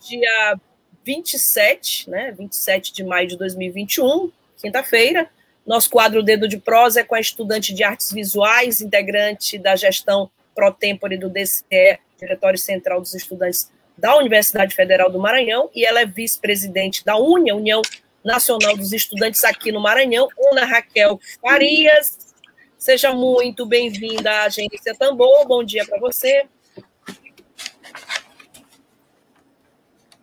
Dia 0.00 0.58
27, 1.04 2.08
né? 2.10 2.32
27 2.32 2.92
de 2.92 3.04
maio 3.04 3.28
de 3.28 3.36
2021, 3.36 4.30
quinta-feira. 4.60 5.28
Nosso 5.66 5.88
quadro 5.90 6.22
Dedo 6.22 6.46
de 6.46 6.58
Prosa 6.58 7.00
é 7.00 7.04
com 7.04 7.14
a 7.14 7.20
estudante 7.20 7.72
de 7.72 7.82
artes 7.82 8.12
visuais, 8.12 8.80
integrante 8.80 9.58
da 9.58 9.76
gestão 9.76 10.30
pro 10.54 10.72
tempore 10.72 11.16
do 11.16 11.28
DCE, 11.28 11.98
Diretório 12.18 12.58
Central 12.58 13.00
dos 13.00 13.14
Estudantes 13.14 13.70
da 13.96 14.16
Universidade 14.16 14.74
Federal 14.74 15.10
do 15.10 15.18
Maranhão, 15.18 15.70
e 15.74 15.84
ela 15.84 16.00
é 16.00 16.06
vice-presidente 16.06 17.04
da 17.04 17.16
UNIA, 17.16 17.54
União 17.54 17.80
Nacional 18.24 18.76
dos 18.76 18.92
Estudantes 18.92 19.44
aqui 19.44 19.70
no 19.70 19.80
Maranhão, 19.80 20.28
Ana 20.50 20.64
Raquel 20.64 21.20
Farias. 21.40 22.34
Seja 22.76 23.12
muito 23.12 23.64
bem-vinda 23.64 24.30
à 24.30 24.44
Agência 24.44 24.94
Tambor. 24.98 25.46
Bom 25.46 25.64
dia 25.64 25.86
para 25.86 25.98
você. 25.98 26.46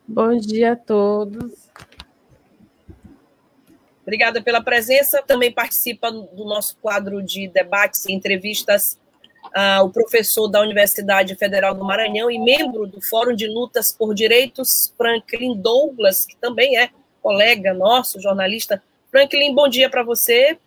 Bom 0.07 0.37
dia 0.37 0.73
a 0.73 0.75
todos. 0.75 1.69
Obrigada 4.01 4.41
pela 4.41 4.61
presença. 4.61 5.21
Também 5.21 5.51
participa 5.51 6.11
do 6.11 6.43
nosso 6.45 6.75
quadro 6.81 7.21
de 7.21 7.47
debates 7.47 8.05
e 8.05 8.11
entrevistas 8.11 8.99
uh, 9.55 9.83
o 9.83 9.89
professor 9.89 10.47
da 10.47 10.61
Universidade 10.61 11.35
Federal 11.35 11.73
do 11.73 11.83
Maranhão 11.83 12.29
e 12.29 12.39
membro 12.39 12.87
do 12.87 13.01
Fórum 13.01 13.35
de 13.35 13.47
Lutas 13.47 13.91
por 13.91 14.13
Direitos, 14.13 14.93
Franklin 14.97 15.55
Douglas, 15.55 16.25
que 16.25 16.35
também 16.35 16.77
é 16.77 16.89
colega 17.21 17.73
nosso, 17.73 18.19
jornalista. 18.19 18.81
Franklin, 19.09 19.53
bom 19.53 19.67
dia 19.67 19.89
para 19.89 20.03
você. 20.03 20.57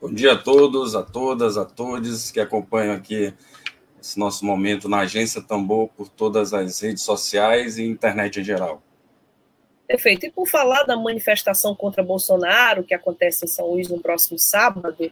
Bom 0.00 0.12
dia 0.12 0.32
a 0.32 0.38
todos, 0.38 0.94
a 0.94 1.02
todas, 1.02 1.56
a 1.56 1.64
todos 1.64 2.30
que 2.30 2.38
acompanham 2.38 2.94
aqui 2.94 3.34
esse 4.06 4.18
nosso 4.18 4.44
momento 4.46 4.88
na 4.88 5.00
Agência 5.00 5.42
Tambor 5.42 5.88
por 5.88 6.08
todas 6.08 6.54
as 6.54 6.80
redes 6.80 7.02
sociais 7.02 7.76
e 7.76 7.84
internet 7.84 8.40
em 8.40 8.44
geral. 8.44 8.80
Perfeito. 9.86 10.26
E 10.26 10.30
por 10.30 10.46
falar 10.46 10.84
da 10.84 10.96
manifestação 10.96 11.74
contra 11.74 12.02
Bolsonaro, 12.02 12.84
que 12.84 12.94
acontece 12.94 13.44
em 13.44 13.48
São 13.48 13.66
Luís 13.72 13.88
no 13.88 14.00
próximo 14.00 14.38
sábado, 14.38 15.10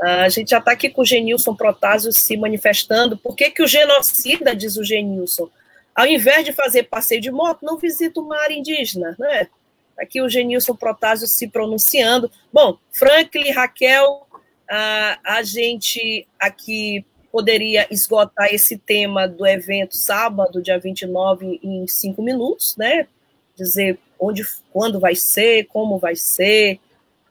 a 0.00 0.28
gente 0.28 0.50
já 0.50 0.58
está 0.58 0.72
aqui 0.72 0.90
com 0.90 1.02
o 1.02 1.04
Genilson 1.04 1.54
Protásio 1.54 2.12
se 2.12 2.36
manifestando. 2.36 3.16
Por 3.16 3.36
que, 3.36 3.50
que 3.50 3.62
o 3.62 3.66
genocida, 3.66 4.54
diz 4.54 4.76
o 4.76 4.84
Genilson, 4.84 5.48
ao 5.94 6.06
invés 6.06 6.44
de 6.44 6.52
fazer 6.52 6.84
passeio 6.84 7.20
de 7.20 7.30
moto, 7.30 7.64
não 7.64 7.78
visita 7.78 8.20
o 8.20 8.26
mar 8.26 8.50
indígena, 8.50 9.14
né? 9.18 9.48
Aqui 9.96 10.20
o 10.20 10.28
Genilson 10.28 10.74
Protásio 10.74 11.28
se 11.28 11.46
pronunciando. 11.46 12.28
Bom, 12.52 12.76
Franklin, 12.90 13.50
Raquel, 13.52 14.26
a, 14.68 15.18
a 15.24 15.42
gente 15.44 16.26
aqui 16.38 17.06
poderia 17.34 17.84
esgotar 17.90 18.54
esse 18.54 18.78
tema 18.78 19.26
do 19.26 19.44
evento 19.44 19.96
sábado, 19.96 20.62
dia 20.62 20.78
29, 20.78 21.58
em 21.64 21.84
cinco 21.88 22.22
minutos, 22.22 22.76
né? 22.76 23.08
Dizer 23.56 23.98
onde, 24.20 24.44
quando 24.72 25.00
vai 25.00 25.16
ser, 25.16 25.64
como 25.64 25.98
vai 25.98 26.14
ser, 26.14 26.78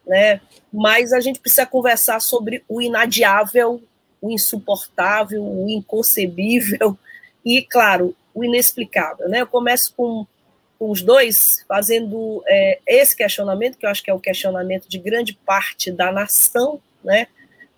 né? 0.06 0.42
Mas 0.74 1.14
a 1.14 1.22
gente 1.22 1.40
precisa 1.40 1.66
conversar 1.66 2.20
sobre 2.20 2.66
o 2.68 2.82
inadiável, 2.82 3.82
o 4.22 4.30
insuportável, 4.30 5.42
o 5.42 5.70
inconcebível 5.70 7.00
e, 7.46 7.62
claro, 7.62 8.14
o 8.34 8.44
inexplicável, 8.44 9.30
né? 9.30 9.40
Eu 9.40 9.48
começo 9.48 9.94
com, 9.96 10.28
os 10.78 11.02
dois 11.02 11.64
fazendo 11.66 12.44
é, 12.46 12.78
esse 12.86 13.16
questionamento, 13.16 13.78
que 13.78 13.86
eu 13.86 13.90
acho 13.90 14.04
que 14.04 14.12
é 14.12 14.14
o 14.14 14.20
questionamento 14.20 14.90
de 14.90 15.00
grande 15.00 15.32
parte 15.46 15.90
da 15.94 16.12
nação, 16.12 16.82
né? 17.02 17.28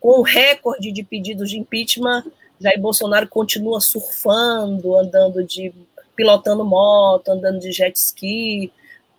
Com 0.05 0.19
o 0.19 0.21
recorde 0.21 0.91
de 0.91 1.01
pedidos 1.01 1.49
de 1.49 1.57
impeachment, 1.57 2.23
Jair 2.61 2.79
Bolsonaro 2.79 3.27
continua 3.27 3.81
surfando, 3.81 4.95
andando 4.95 5.43
de 5.43 5.73
pilotando 6.15 6.63
moto, 6.63 7.29
andando 7.29 7.59
de 7.59 7.71
jet 7.71 7.97
ski, 7.97 8.71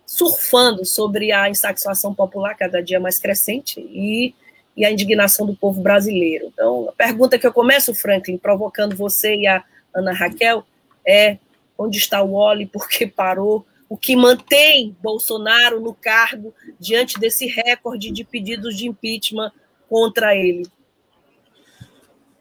surfando 0.05 0.85
sobre 0.85 1.33
a 1.33 1.49
insatisfação 1.49 2.13
popular 2.13 2.55
cada 2.55 2.81
dia 2.81 3.01
mais 3.01 3.19
crescente 3.19 3.81
e, 3.81 4.33
e 4.77 4.85
a 4.85 4.89
indignação 4.89 5.45
do 5.45 5.53
povo 5.53 5.81
brasileiro. 5.81 6.49
Então, 6.53 6.87
a 6.87 6.93
pergunta 6.93 7.37
que 7.37 7.45
eu 7.45 7.51
começo, 7.51 7.93
Franklin, 7.93 8.37
provocando 8.37 8.95
você 8.95 9.35
e 9.35 9.45
a 9.45 9.65
Ana 9.93 10.13
Raquel, 10.13 10.63
é 11.05 11.37
onde 11.77 11.97
está 11.97 12.23
o 12.23 12.31
Oli, 12.31 12.65
por 12.65 12.87
que 12.87 13.05
parou? 13.05 13.65
O 13.89 13.97
que 13.97 14.15
mantém 14.15 14.95
Bolsonaro 15.03 15.81
no 15.81 15.93
cargo 15.93 16.55
diante 16.79 17.19
desse 17.19 17.45
recorde 17.45 18.09
de 18.09 18.23
pedidos 18.23 18.77
de 18.77 18.87
impeachment 18.87 19.51
contra 19.89 20.33
ele? 20.33 20.63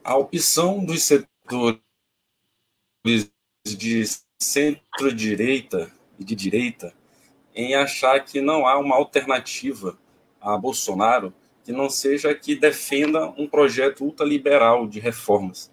A 0.06 0.16
opção 0.16 0.84
dos 0.84 1.02
setores 1.02 1.80
de 3.66 4.04
centro-direita 4.40 5.92
e 6.16 6.24
de 6.24 6.36
direita 6.36 6.94
em 7.52 7.74
achar 7.74 8.24
que 8.24 8.40
não 8.40 8.68
há 8.68 8.78
uma 8.78 8.94
alternativa 8.94 9.98
a 10.40 10.56
Bolsonaro 10.56 11.34
que 11.64 11.72
não 11.72 11.90
seja 11.90 12.32
que 12.32 12.54
defenda 12.54 13.34
um 13.36 13.48
projeto 13.48 14.04
ultraliberal 14.04 14.86
de 14.86 15.00
reformas. 15.00 15.72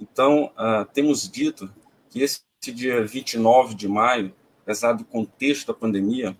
Então, 0.00 0.50
uh, 0.56 0.86
temos 0.94 1.30
dito 1.30 1.70
que 2.08 2.22
esse 2.22 2.40
dia 2.72 3.04
29 3.04 3.74
de 3.74 3.86
maio, 3.86 4.34
apesar 4.62 4.94
do 4.94 5.04
contexto 5.04 5.66
da 5.66 5.74
pandemia, 5.74 6.34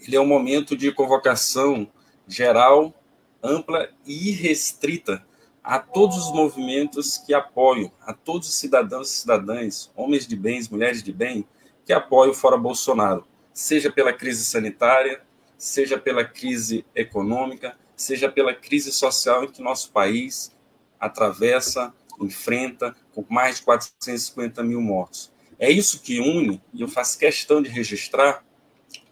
ele 0.00 0.16
é 0.16 0.20
um 0.20 0.26
momento 0.26 0.76
de 0.76 0.90
convocação 0.90 1.88
geral, 2.26 2.92
ampla 3.40 3.88
e 4.04 4.32
restrita 4.32 5.24
a 5.64 5.78
todos 5.78 6.18
os 6.18 6.32
movimentos 6.32 7.16
que 7.16 7.32
apoiam, 7.32 7.90
a 8.02 8.12
todos 8.12 8.48
os 8.48 8.54
cidadãos 8.54 9.10
e 9.10 9.14
cidadãs, 9.14 9.90
homens 9.96 10.26
de 10.26 10.36
bens, 10.36 10.68
mulheres 10.68 11.02
de 11.02 11.10
bem, 11.10 11.48
que 11.86 11.92
apoiam 11.92 12.34
fora 12.34 12.58
Bolsonaro, 12.58 13.26
seja 13.50 13.90
pela 13.90 14.12
crise 14.12 14.44
sanitária, 14.44 15.22
seja 15.56 15.98
pela 15.98 16.22
crise 16.22 16.84
econômica, 16.94 17.78
seja 17.96 18.30
pela 18.30 18.52
crise 18.52 18.92
social 18.92 19.44
em 19.44 19.50
que 19.50 19.62
nosso 19.62 19.90
país 19.90 20.54
atravessa, 21.00 21.94
enfrenta, 22.20 22.94
com 23.14 23.24
mais 23.30 23.56
de 23.56 23.62
450 23.62 24.62
mil 24.62 24.82
mortos. 24.82 25.32
É 25.58 25.70
isso 25.70 26.02
que 26.02 26.20
une, 26.20 26.60
e 26.74 26.82
eu 26.82 26.88
faço 26.88 27.18
questão 27.18 27.62
de 27.62 27.70
registrar, 27.70 28.44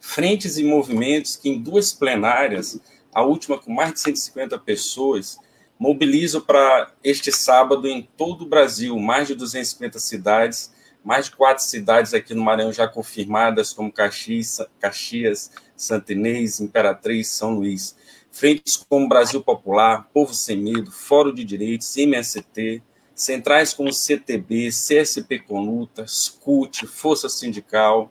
frentes 0.00 0.58
e 0.58 0.64
movimentos 0.64 1.34
que 1.34 1.48
em 1.48 1.58
duas 1.58 1.94
plenárias, 1.94 2.78
a 3.14 3.22
última 3.22 3.58
com 3.58 3.72
mais 3.72 3.94
de 3.94 4.00
150 4.00 4.58
pessoas, 4.58 5.38
mobilizo 5.82 6.42
para 6.42 6.92
este 7.02 7.32
sábado 7.32 7.88
em 7.88 8.08
todo 8.16 8.42
o 8.42 8.48
Brasil, 8.48 8.96
mais 9.00 9.26
de 9.26 9.34
250 9.34 9.98
cidades, 9.98 10.72
mais 11.04 11.24
de 11.24 11.32
quatro 11.32 11.64
cidades 11.64 12.14
aqui 12.14 12.34
no 12.34 12.44
Maranhão 12.44 12.72
já 12.72 12.86
confirmadas, 12.86 13.72
como 13.72 13.92
Caxias, 13.92 14.64
Caxias 14.78 15.50
Santa 15.76 16.12
Inês, 16.12 16.60
Imperatriz, 16.60 17.30
São 17.30 17.56
Luís. 17.56 17.96
Frentes 18.30 18.76
como 18.76 19.08
Brasil 19.08 19.42
Popular, 19.42 20.08
Povo 20.14 20.32
Sem 20.32 20.56
Medo, 20.56 20.92
Fórum 20.92 21.34
de 21.34 21.42
Direitos, 21.42 21.96
MST, 21.96 22.80
centrais 23.12 23.74
como 23.74 23.92
CTB, 23.92 24.68
CSP 24.68 25.40
com 25.40 25.60
Lutas, 25.64 26.28
CUT, 26.28 26.86
Força 26.86 27.28
Sindical, 27.28 28.08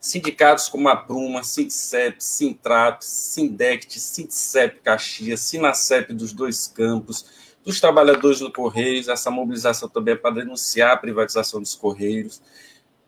Sindicatos 0.00 0.68
como 0.68 0.88
a 0.88 0.96
Pruma, 0.96 1.44
Sindicep, 1.44 2.16
Sintrap, 2.18 3.02
Sindect, 3.02 4.00
Sindicep 4.00 4.80
Caxias, 4.80 5.40
Sinacep 5.40 6.14
dos 6.14 6.32
dois 6.32 6.66
campos, 6.66 7.26
dos 7.62 7.78
trabalhadores 7.78 8.38
do 8.38 8.50
Correios, 8.50 9.08
essa 9.08 9.30
mobilização 9.30 9.88
também 9.88 10.14
é 10.14 10.16
para 10.16 10.36
denunciar 10.36 10.92
a 10.92 10.96
privatização 10.96 11.60
dos 11.60 11.74
Correios, 11.74 12.40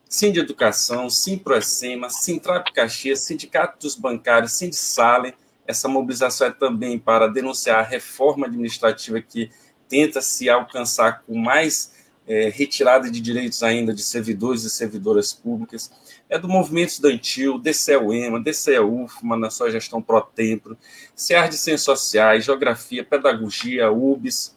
Sim 0.07 0.31
de 0.31 0.41
Educação, 0.41 1.09
Sim 1.09 1.39
Proecema, 1.39 2.11
Sintrap 2.11 2.71
Caxias, 2.75 3.21
Sindicato 3.21 3.79
dos 3.81 3.97
Bancários, 3.97 4.53
Sindicale, 4.53 5.35
essa 5.67 5.89
mobilização 5.89 6.49
é 6.49 6.51
também 6.51 6.99
para 6.99 7.29
denunciar 7.29 7.79
a 7.79 7.89
reforma 7.89 8.47
administrativa 8.47 9.23
que 9.23 9.51
tenta 9.89 10.21
se 10.21 10.51
alcançar 10.51 11.23
com 11.23 11.35
mais 11.39 11.93
é, 12.27 12.49
retirada 12.49 13.11
de 13.11 13.21
direitos 13.21 13.63
ainda 13.63 13.93
de 13.93 14.03
servidores 14.03 14.65
e 14.65 14.71
servidoras 14.71 15.33
públicas, 15.33 15.91
é 16.29 16.39
do 16.39 16.49
movimento 16.49 16.91
estudantil, 16.91 17.59
DCEUEMA, 17.59 18.41
DCEUFMA, 18.41 19.37
na 19.37 19.51
sua 19.51 19.71
gestão 19.71 20.01
pró-templo, 20.01 20.77
CEAR 21.15 21.49
de 21.49 21.57
Ciências 21.57 21.83
Sociais, 21.83 22.45
Geografia, 22.45 23.05
Pedagogia, 23.05 23.91
UBS, 23.91 24.57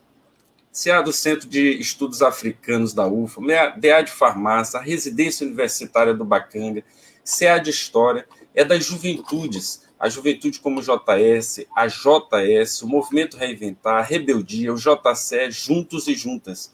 CA 0.72 1.02
do 1.02 1.14
Centro 1.14 1.48
de 1.48 1.80
Estudos 1.80 2.22
Africanos 2.22 2.94
da 2.94 3.08
UFA, 3.08 3.42
DA 3.78 4.02
de 4.02 4.12
Farmácia, 4.12 4.80
Residência 4.80 5.46
Universitária 5.46 6.14
do 6.14 6.26
Bacanga, 6.26 6.84
CA 7.24 7.58
de 7.58 7.70
História, 7.70 8.28
é 8.54 8.64
das 8.64 8.84
juventudes, 8.84 9.86
a 9.98 10.10
Juventude 10.10 10.60
como 10.60 10.82
JS, 10.82 11.66
a 11.76 11.88
JS, 11.88 12.82
o 12.82 12.88
Movimento 12.88 13.38
Reinventar, 13.38 13.96
a 13.96 14.02
Rebeldia, 14.02 14.74
o 14.74 14.78
JC, 14.78 15.50
Juntos 15.50 16.08
e 16.08 16.14
Juntas, 16.14 16.72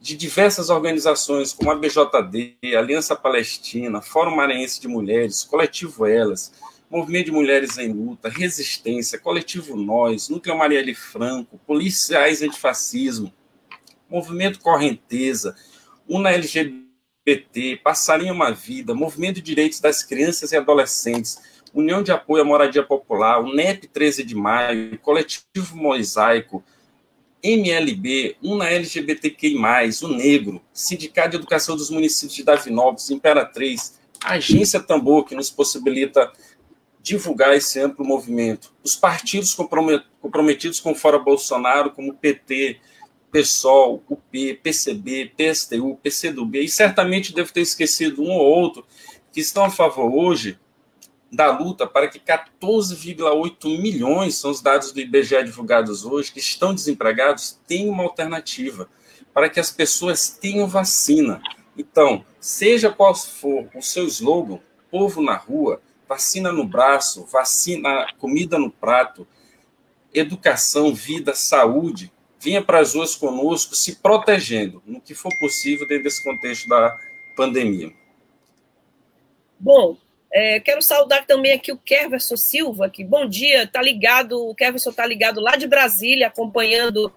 de 0.00 0.16
diversas 0.16 0.70
organizações 0.70 1.52
como 1.52 1.70
a 1.70 1.74
BJD, 1.74 2.56
Aliança 2.76 3.16
Palestina, 3.16 4.00
Fórum 4.00 4.36
Maranhense 4.36 4.80
de 4.80 4.86
Mulheres, 4.86 5.44
Coletivo 5.44 6.06
Elas, 6.06 6.52
Movimento 6.90 7.26
de 7.26 7.32
Mulheres 7.32 7.76
em 7.78 7.92
Luta, 7.92 8.28
Resistência, 8.28 9.18
Coletivo 9.18 9.76
Nós, 9.76 10.28
Núcleo 10.28 10.56
Marielle 10.56 10.94
Franco, 10.94 11.58
Policiais 11.66 12.42
Antifascismo, 12.42 13.32
Movimento 14.08 14.60
Correnteza, 14.60 15.54
Una 16.08 16.30
LGBT, 16.30 17.80
Passarinho 17.82 18.32
Uma 18.32 18.52
Vida, 18.52 18.94
Movimento 18.94 19.36
de 19.36 19.42
Direitos 19.42 19.80
das 19.80 20.02
Crianças 20.02 20.52
e 20.52 20.56
Adolescentes, 20.56 21.38
União 21.74 22.02
de 22.02 22.10
Apoio 22.10 22.42
à 22.42 22.46
Moradia 22.46 22.82
Popular, 22.82 23.40
o 23.40 23.54
NEP 23.54 23.86
13 23.88 24.24
de 24.24 24.34
Maio, 24.34 24.98
Coletivo 25.00 25.76
Mosaico, 25.76 26.64
MLB, 27.42 28.36
Una 28.42 28.70
LGBTQI+, 28.70 29.56
o 30.02 30.08
Negro, 30.08 30.60
Sindicato 30.72 31.30
de 31.30 31.36
Educação 31.36 31.76
dos 31.76 31.90
Municípios 31.90 32.34
de 32.34 32.42
Davinópolis, 32.42 33.10
Imperatriz, 33.10 33.98
Agência 34.24 34.80
Tambor, 34.80 35.24
que 35.24 35.34
nos 35.34 35.50
possibilita 35.50 36.32
divulgar 37.00 37.54
esse 37.54 37.78
amplo 37.80 38.04
movimento. 38.04 38.72
Os 38.82 38.96
partidos 38.96 39.54
comprometidos 40.20 40.80
com 40.80 40.94
fora 40.94 41.18
Bolsonaro, 41.18 41.92
como 41.92 42.14
PT, 42.14 42.80
PSOL, 43.30 44.02
UP, 44.08 44.54
PCB, 44.62 45.32
PSTU, 45.36 45.98
PCdoB, 46.02 46.60
e 46.60 46.68
certamente 46.68 47.34
devo 47.34 47.52
ter 47.52 47.60
esquecido 47.60 48.22
um 48.22 48.30
ou 48.30 48.44
outro, 48.44 48.84
que 49.32 49.40
estão 49.40 49.64
a 49.64 49.70
favor 49.70 50.10
hoje 50.12 50.58
da 51.30 51.50
luta 51.50 51.86
para 51.86 52.08
que 52.08 52.18
14,8 52.18 53.80
milhões, 53.80 54.36
são 54.36 54.50
os 54.50 54.62
dados 54.62 54.92
do 54.92 55.00
IBGE 55.00 55.44
divulgados 55.44 56.04
hoje, 56.04 56.32
que 56.32 56.40
estão 56.40 56.74
desempregados, 56.74 57.58
tenham 57.66 57.90
uma 57.90 58.04
alternativa, 58.04 58.88
para 59.32 59.48
que 59.48 59.60
as 59.60 59.70
pessoas 59.70 60.30
tenham 60.30 60.66
vacina. 60.66 61.40
Então, 61.76 62.24
seja 62.40 62.90
qual 62.90 63.14
for 63.14 63.68
o 63.74 63.82
seu 63.82 64.06
slogan, 64.06 64.58
povo 64.90 65.22
na 65.22 65.36
rua, 65.36 65.80
vacina 66.08 66.50
no 66.50 66.66
braço, 66.66 67.26
vacina, 67.26 68.06
comida 68.18 68.58
no 68.58 68.70
prato, 68.70 69.26
educação, 70.12 70.94
vida, 70.94 71.34
saúde, 71.34 72.10
venha 72.40 72.62
para 72.62 72.80
as 72.80 72.94
ruas 72.94 73.14
conosco, 73.14 73.76
se 73.76 73.96
protegendo, 73.96 74.82
no 74.86 75.00
que 75.00 75.14
for 75.14 75.30
possível, 75.38 75.86
dentro 75.86 76.04
desse 76.04 76.24
contexto 76.24 76.68
da 76.68 76.96
pandemia. 77.36 77.92
Bom, 79.60 79.98
é, 80.32 80.60
quero 80.60 80.82
saudar 80.82 81.26
também 81.26 81.52
aqui 81.52 81.72
o 81.72 81.78
Kerverson 81.78 82.36
Silva, 82.36 82.90
que 82.90 83.02
bom 83.02 83.26
dia, 83.26 83.66
tá 83.66 83.80
ligado, 83.80 84.48
o 84.48 84.54
Kerverson 84.54 84.90
está 84.90 85.06
ligado 85.06 85.40
lá 85.40 85.56
de 85.56 85.66
Brasília, 85.66 86.26
acompanhando 86.26 87.12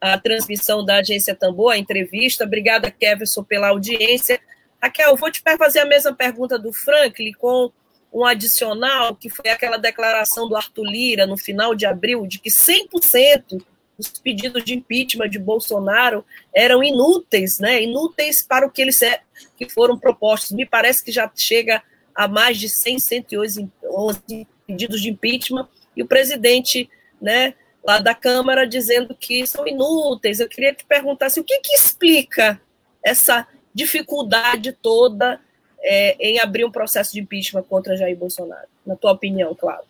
a 0.00 0.18
transmissão 0.18 0.84
da 0.84 0.96
Agência 0.96 1.34
Tambor, 1.34 1.72
a 1.72 1.78
entrevista. 1.78 2.44
Obrigada, 2.44 2.90
Kerverson, 2.90 3.42
pela 3.42 3.68
audiência. 3.68 4.40
Raquel, 4.82 5.16
vou 5.16 5.30
te 5.30 5.42
fazer 5.58 5.80
a 5.80 5.86
mesma 5.86 6.14
pergunta 6.14 6.58
do 6.58 6.72
Franklin, 6.72 7.32
com 7.32 7.72
um 8.12 8.24
adicional, 8.24 9.16
que 9.16 9.28
foi 9.30 9.50
aquela 9.50 9.76
declaração 9.76 10.48
do 10.48 10.56
Arthur 10.56 10.84
Lira, 10.84 11.26
no 11.26 11.36
final 11.36 11.74
de 11.74 11.86
abril, 11.86 12.26
de 12.26 12.38
que 12.38 12.50
100% 12.50 13.64
dos 13.98 14.08
pedidos 14.18 14.62
de 14.64 14.74
impeachment 14.74 15.30
de 15.30 15.38
Bolsonaro 15.38 16.24
eram 16.54 16.82
inúteis, 16.82 17.58
né? 17.58 17.82
Inúteis 17.82 18.42
para 18.42 18.66
o 18.66 18.70
que 18.70 18.82
eles 18.82 19.00
é, 19.02 19.20
que 19.56 19.68
foram 19.68 19.98
propostos. 19.98 20.52
Me 20.52 20.66
parece 20.66 21.02
que 21.02 21.10
já 21.10 21.30
chega 21.34 21.82
a 22.14 22.28
mais 22.28 22.58
de 22.58 22.68
100, 22.68 22.98
111 22.98 24.46
pedidos 24.66 25.00
de 25.00 25.10
impeachment, 25.10 25.68
e 25.96 26.02
o 26.02 26.06
presidente 26.06 26.88
né, 27.20 27.54
lá 27.84 27.98
da 27.98 28.14
Câmara 28.14 28.66
dizendo 28.66 29.14
que 29.14 29.46
são 29.46 29.66
inúteis. 29.66 30.40
Eu 30.40 30.48
queria 30.48 30.74
te 30.74 30.84
perguntar 30.84 31.26
assim, 31.26 31.40
o 31.40 31.44
que, 31.44 31.60
que 31.60 31.74
explica 31.74 32.60
essa 33.02 33.46
dificuldade 33.74 34.72
toda 34.72 35.40
é, 35.80 36.16
em 36.18 36.40
abrir 36.40 36.64
um 36.64 36.70
processo 36.70 37.12
de 37.12 37.20
impeachment 37.20 37.62
contra 37.64 37.96
Jair 37.96 38.16
Bolsonaro? 38.16 38.68
Na 38.86 38.96
tua 38.96 39.12
opinião, 39.12 39.54
claro. 39.54 39.84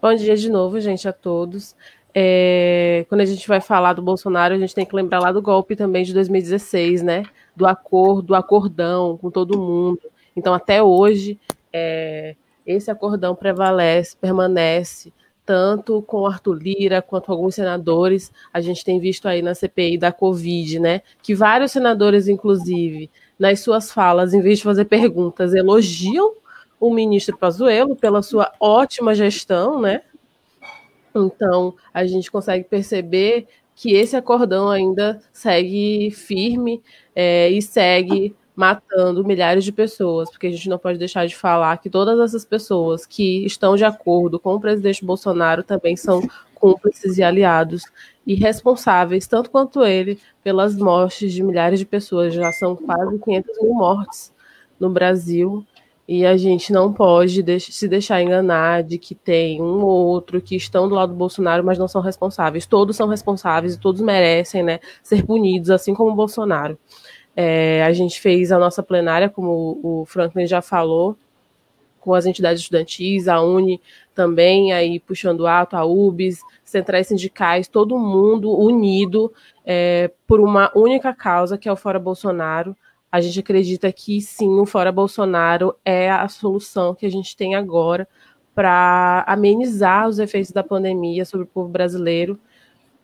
Bom 0.00 0.14
dia 0.14 0.36
de 0.36 0.50
novo, 0.50 0.80
gente, 0.80 1.06
a 1.06 1.12
todos. 1.12 1.76
É, 2.14 3.06
quando 3.08 3.22
a 3.22 3.24
gente 3.24 3.46
vai 3.48 3.60
falar 3.60 3.94
do 3.94 4.02
Bolsonaro, 4.02 4.54
a 4.54 4.58
gente 4.58 4.74
tem 4.74 4.84
que 4.84 4.94
lembrar 4.94 5.20
lá 5.20 5.32
do 5.32 5.40
golpe 5.40 5.76
também 5.76 6.04
de 6.04 6.12
2016, 6.12 7.02
né? 7.02 7.24
Do 7.54 7.66
acordo, 7.66 8.22
do 8.22 8.34
acordão 8.34 9.16
com 9.16 9.30
todo 9.30 9.58
mundo. 9.58 10.11
Então, 10.36 10.54
até 10.54 10.82
hoje, 10.82 11.38
é, 11.72 12.34
esse 12.66 12.90
acordão 12.90 13.34
prevalece, 13.34 14.16
permanece, 14.16 15.12
tanto 15.44 16.02
com 16.02 16.26
Arthur 16.26 16.54
Lira 16.54 17.02
quanto 17.02 17.30
alguns 17.32 17.54
senadores. 17.54 18.32
A 18.52 18.60
gente 18.60 18.84
tem 18.84 19.00
visto 19.00 19.26
aí 19.26 19.42
na 19.42 19.54
CPI 19.54 19.98
da 19.98 20.12
Covid, 20.12 20.78
né? 20.78 21.02
Que 21.22 21.34
vários 21.34 21.72
senadores, 21.72 22.28
inclusive, 22.28 23.10
nas 23.38 23.60
suas 23.60 23.92
falas, 23.92 24.32
em 24.32 24.40
vez 24.40 24.58
de 24.58 24.64
fazer 24.64 24.84
perguntas, 24.84 25.54
elogiam 25.54 26.34
o 26.78 26.92
ministro 26.92 27.36
Pazuello 27.36 27.94
pela 27.96 28.22
sua 28.22 28.52
ótima 28.58 29.14
gestão, 29.14 29.80
né? 29.80 30.02
Então, 31.14 31.74
a 31.92 32.06
gente 32.06 32.30
consegue 32.30 32.64
perceber 32.64 33.46
que 33.74 33.94
esse 33.94 34.16
acordão 34.16 34.70
ainda 34.70 35.20
segue 35.32 36.10
firme 36.10 36.82
é, 37.14 37.50
e 37.50 37.60
segue 37.60 38.34
matando 38.54 39.24
milhares 39.24 39.64
de 39.64 39.72
pessoas, 39.72 40.30
porque 40.30 40.46
a 40.46 40.50
gente 40.50 40.68
não 40.68 40.78
pode 40.78 40.98
deixar 40.98 41.26
de 41.26 41.34
falar 41.34 41.78
que 41.78 41.88
todas 41.88 42.18
essas 42.20 42.44
pessoas 42.44 43.06
que 43.06 43.44
estão 43.46 43.76
de 43.76 43.84
acordo 43.84 44.38
com 44.38 44.54
o 44.54 44.60
presidente 44.60 45.04
Bolsonaro 45.04 45.62
também 45.62 45.96
são 45.96 46.22
cúmplices 46.54 47.18
e 47.18 47.22
aliados 47.22 47.82
e 48.26 48.34
responsáveis, 48.34 49.26
tanto 49.26 49.50
quanto 49.50 49.82
ele, 49.84 50.18
pelas 50.44 50.76
mortes 50.76 51.32
de 51.32 51.42
milhares 51.42 51.78
de 51.78 51.86
pessoas. 51.86 52.34
Já 52.34 52.52
são 52.52 52.76
quase 52.76 53.18
500 53.18 53.62
mil 53.62 53.74
mortes 53.74 54.32
no 54.78 54.90
Brasil 54.90 55.66
e 56.06 56.26
a 56.26 56.36
gente 56.36 56.72
não 56.72 56.92
pode 56.92 57.42
se 57.60 57.88
deixar 57.88 58.22
enganar 58.22 58.82
de 58.82 58.98
que 58.98 59.14
tem 59.14 59.62
um 59.62 59.82
ou 59.82 60.06
outro 60.06 60.40
que 60.40 60.54
estão 60.54 60.88
do 60.88 60.94
lado 60.94 61.12
do 61.12 61.18
Bolsonaro, 61.18 61.64
mas 61.64 61.78
não 61.78 61.88
são 61.88 62.00
responsáveis. 62.00 62.66
Todos 62.66 62.96
são 62.96 63.08
responsáveis 63.08 63.74
e 63.74 63.80
todos 63.80 64.00
merecem 64.00 64.62
né, 64.62 64.78
ser 65.02 65.24
punidos, 65.24 65.70
assim 65.70 65.94
como 65.94 66.10
o 66.10 66.14
Bolsonaro. 66.14 66.78
É, 67.34 67.82
a 67.84 67.92
gente 67.92 68.20
fez 68.20 68.52
a 68.52 68.58
nossa 68.58 68.82
plenária, 68.82 69.28
como 69.28 69.80
o 69.82 70.04
Franklin 70.06 70.46
já 70.46 70.60
falou, 70.60 71.16
com 72.00 72.14
as 72.14 72.26
entidades 72.26 72.62
estudantis, 72.62 73.28
a 73.28 73.40
Uni 73.40 73.80
também, 74.14 74.72
aí 74.72 74.98
puxando 74.98 75.46
ato, 75.46 75.76
a 75.76 75.84
UBS, 75.84 76.40
centrais 76.64 77.06
sindicais, 77.06 77.68
todo 77.68 77.98
mundo 77.98 78.50
unido 78.58 79.32
é, 79.64 80.10
por 80.26 80.40
uma 80.40 80.70
única 80.74 81.14
causa, 81.14 81.56
que 81.56 81.68
é 81.68 81.72
o 81.72 81.76
Fora 81.76 81.98
Bolsonaro. 81.98 82.76
A 83.10 83.20
gente 83.20 83.38
acredita 83.38 83.92
que 83.92 84.20
sim, 84.20 84.58
o 84.58 84.66
Fora 84.66 84.90
Bolsonaro 84.90 85.76
é 85.84 86.10
a 86.10 86.26
solução 86.28 86.94
que 86.94 87.06
a 87.06 87.10
gente 87.10 87.36
tem 87.36 87.54
agora 87.54 88.08
para 88.54 89.24
amenizar 89.26 90.08
os 90.08 90.18
efeitos 90.18 90.50
da 90.50 90.62
pandemia 90.62 91.24
sobre 91.24 91.44
o 91.44 91.48
povo 91.48 91.68
brasileiro 91.68 92.38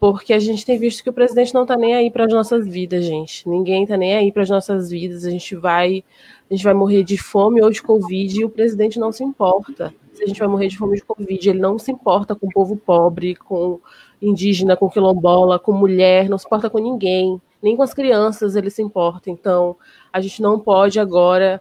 porque 0.01 0.33
a 0.33 0.39
gente 0.39 0.65
tem 0.65 0.79
visto 0.79 1.03
que 1.03 1.11
o 1.11 1.13
presidente 1.13 1.53
não 1.53 1.63
está 1.63 1.77
nem 1.77 1.95
aí 1.95 2.11
para 2.11 2.25
as 2.25 2.33
nossas 2.33 2.67
vidas, 2.67 3.05
gente. 3.05 3.49
Ninguém 3.49 3.83
está 3.83 3.97
nem 3.97 4.15
aí 4.15 4.31
para 4.31 4.43
as 4.43 4.51
nossas 4.51 4.91
vidas. 4.91 5.25
A 5.25 5.31
gente 5.31 5.57
vai 5.57 6.05
a 6.49 6.55
gente 6.55 6.65
vai 6.65 6.73
morrer 6.73 7.03
de 7.03 7.19
fome 7.19 7.61
ou 7.61 7.71
de 7.71 7.83
covid 7.83 8.41
e 8.41 8.45
o 8.45 8.49
presidente 8.49 8.99
não 8.99 9.13
se 9.13 9.25
importa. 9.25 9.93
Se 10.15 10.23
a 10.23 10.27
gente 10.27 10.39
vai 10.39 10.49
morrer 10.49 10.69
de 10.69 10.79
fome 10.79 10.93
ou 10.93 10.97
de 10.97 11.05
covid, 11.05 11.51
ele 11.51 11.59
não 11.59 11.79
se 11.79 11.93
importa 11.93 12.35
com 12.35 12.47
o 12.47 12.51
povo 12.51 12.77
pobre, 12.77 13.35
com 13.35 13.81
indígena, 14.21 14.77
com 14.77 14.89
quilombola, 14.89 15.59
com 15.59 15.73
mulher, 15.73 16.29
não 16.29 16.39
se 16.39 16.47
importa 16.47 16.71
com 16.71 16.79
ninguém, 16.79 17.41
nem 17.63 17.77
com 17.77 17.83
as 17.83 17.93
crianças 17.93 18.57
ele 18.57 18.71
se 18.71 18.83
importa. 18.83 19.31
Então, 19.31 19.77
a 20.13 20.21
gente 20.21 20.41
não 20.41 20.59
pode 20.59 20.99
agora 20.99 21.61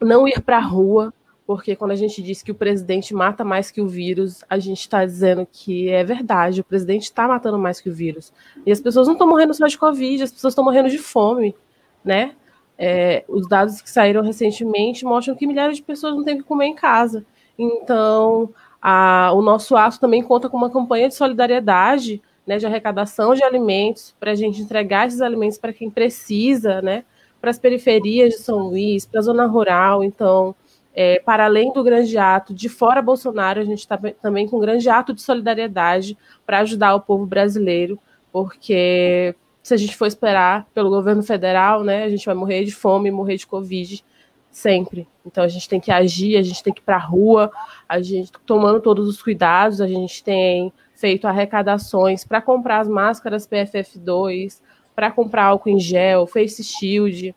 não 0.00 0.26
ir 0.26 0.40
para 0.40 0.58
a 0.58 0.60
rua 0.60 1.14
porque 1.56 1.76
quando 1.76 1.90
a 1.90 1.96
gente 1.96 2.22
diz 2.22 2.42
que 2.42 2.50
o 2.50 2.54
presidente 2.54 3.12
mata 3.12 3.44
mais 3.44 3.70
que 3.70 3.80
o 3.80 3.86
vírus, 3.86 4.42
a 4.48 4.58
gente 4.58 4.80
está 4.80 5.04
dizendo 5.04 5.46
que 5.50 5.90
é 5.90 6.02
verdade, 6.02 6.62
o 6.62 6.64
presidente 6.64 7.02
está 7.02 7.28
matando 7.28 7.58
mais 7.58 7.78
que 7.78 7.90
o 7.90 7.94
vírus. 7.94 8.32
E 8.64 8.72
as 8.72 8.80
pessoas 8.80 9.06
não 9.06 9.12
estão 9.14 9.28
morrendo 9.28 9.52
só 9.52 9.66
de 9.66 9.76
Covid, 9.76 10.22
as 10.22 10.32
pessoas 10.32 10.52
estão 10.52 10.64
morrendo 10.64 10.88
de 10.88 10.98
fome, 10.98 11.54
né? 12.02 12.34
É, 12.78 13.22
os 13.28 13.46
dados 13.46 13.82
que 13.82 13.90
saíram 13.90 14.22
recentemente 14.22 15.04
mostram 15.04 15.36
que 15.36 15.46
milhares 15.46 15.76
de 15.76 15.82
pessoas 15.82 16.16
não 16.16 16.24
têm 16.24 16.38
que 16.38 16.44
comer 16.44 16.66
em 16.66 16.74
casa. 16.74 17.24
Então, 17.58 18.48
a, 18.80 19.30
o 19.34 19.42
nosso 19.42 19.76
ato 19.76 20.00
também 20.00 20.22
conta 20.22 20.48
com 20.48 20.56
uma 20.56 20.70
campanha 20.70 21.08
de 21.08 21.14
solidariedade 21.14 22.20
né, 22.46 22.58
de 22.58 22.66
arrecadação 22.66 23.34
de 23.34 23.44
alimentos, 23.44 24.14
para 24.18 24.32
a 24.32 24.34
gente 24.34 24.60
entregar 24.60 25.06
esses 25.06 25.20
alimentos 25.20 25.58
para 25.58 25.72
quem 25.72 25.90
precisa, 25.90 26.82
né, 26.82 27.04
para 27.40 27.50
as 27.50 27.58
periferias 27.58 28.34
de 28.34 28.40
São 28.40 28.58
Luís, 28.58 29.06
para 29.06 29.20
a 29.20 29.22
zona 29.22 29.46
rural. 29.46 30.02
Então, 30.02 30.54
é, 30.94 31.20
para 31.20 31.46
além 31.46 31.72
do 31.72 31.82
grande 31.82 32.16
ato 32.18 32.52
de 32.52 32.68
fora 32.68 33.00
Bolsonaro, 33.00 33.60
a 33.60 33.64
gente 33.64 33.78
está 33.78 33.98
também 34.20 34.46
com 34.46 34.56
um 34.56 34.60
grande 34.60 34.88
ato 34.88 35.14
de 35.14 35.22
solidariedade 35.22 36.16
para 36.44 36.60
ajudar 36.60 36.94
o 36.94 37.00
povo 37.00 37.24
brasileiro, 37.24 37.98
porque 38.30 39.34
se 39.62 39.72
a 39.72 39.76
gente 39.76 39.96
for 39.96 40.06
esperar 40.06 40.66
pelo 40.74 40.90
governo 40.90 41.22
federal, 41.22 41.82
né, 41.84 42.04
a 42.04 42.10
gente 42.10 42.26
vai 42.26 42.34
morrer 42.34 42.64
de 42.64 42.72
fome, 42.72 43.10
morrer 43.10 43.36
de 43.36 43.46
Covid 43.46 44.04
sempre. 44.50 45.08
Então 45.24 45.42
a 45.42 45.48
gente 45.48 45.68
tem 45.68 45.80
que 45.80 45.90
agir, 45.90 46.36
a 46.36 46.42
gente 46.42 46.62
tem 46.62 46.72
que 46.72 46.80
ir 46.80 46.84
para 46.84 46.96
a 46.96 47.00
rua, 47.00 47.50
a 47.88 48.00
gente 48.00 48.30
tomando 48.44 48.80
todos 48.80 49.08
os 49.08 49.22
cuidados, 49.22 49.80
a 49.80 49.86
gente 49.86 50.22
tem 50.22 50.72
feito 50.94 51.26
arrecadações 51.26 52.24
para 52.24 52.42
comprar 52.42 52.80
as 52.80 52.88
máscaras 52.88 53.48
PFF2, 53.48 54.60
para 54.94 55.10
comprar 55.10 55.46
álcool 55.46 55.70
em 55.70 55.78
gel, 55.78 56.26
face 56.26 56.62
shield, 56.62 57.34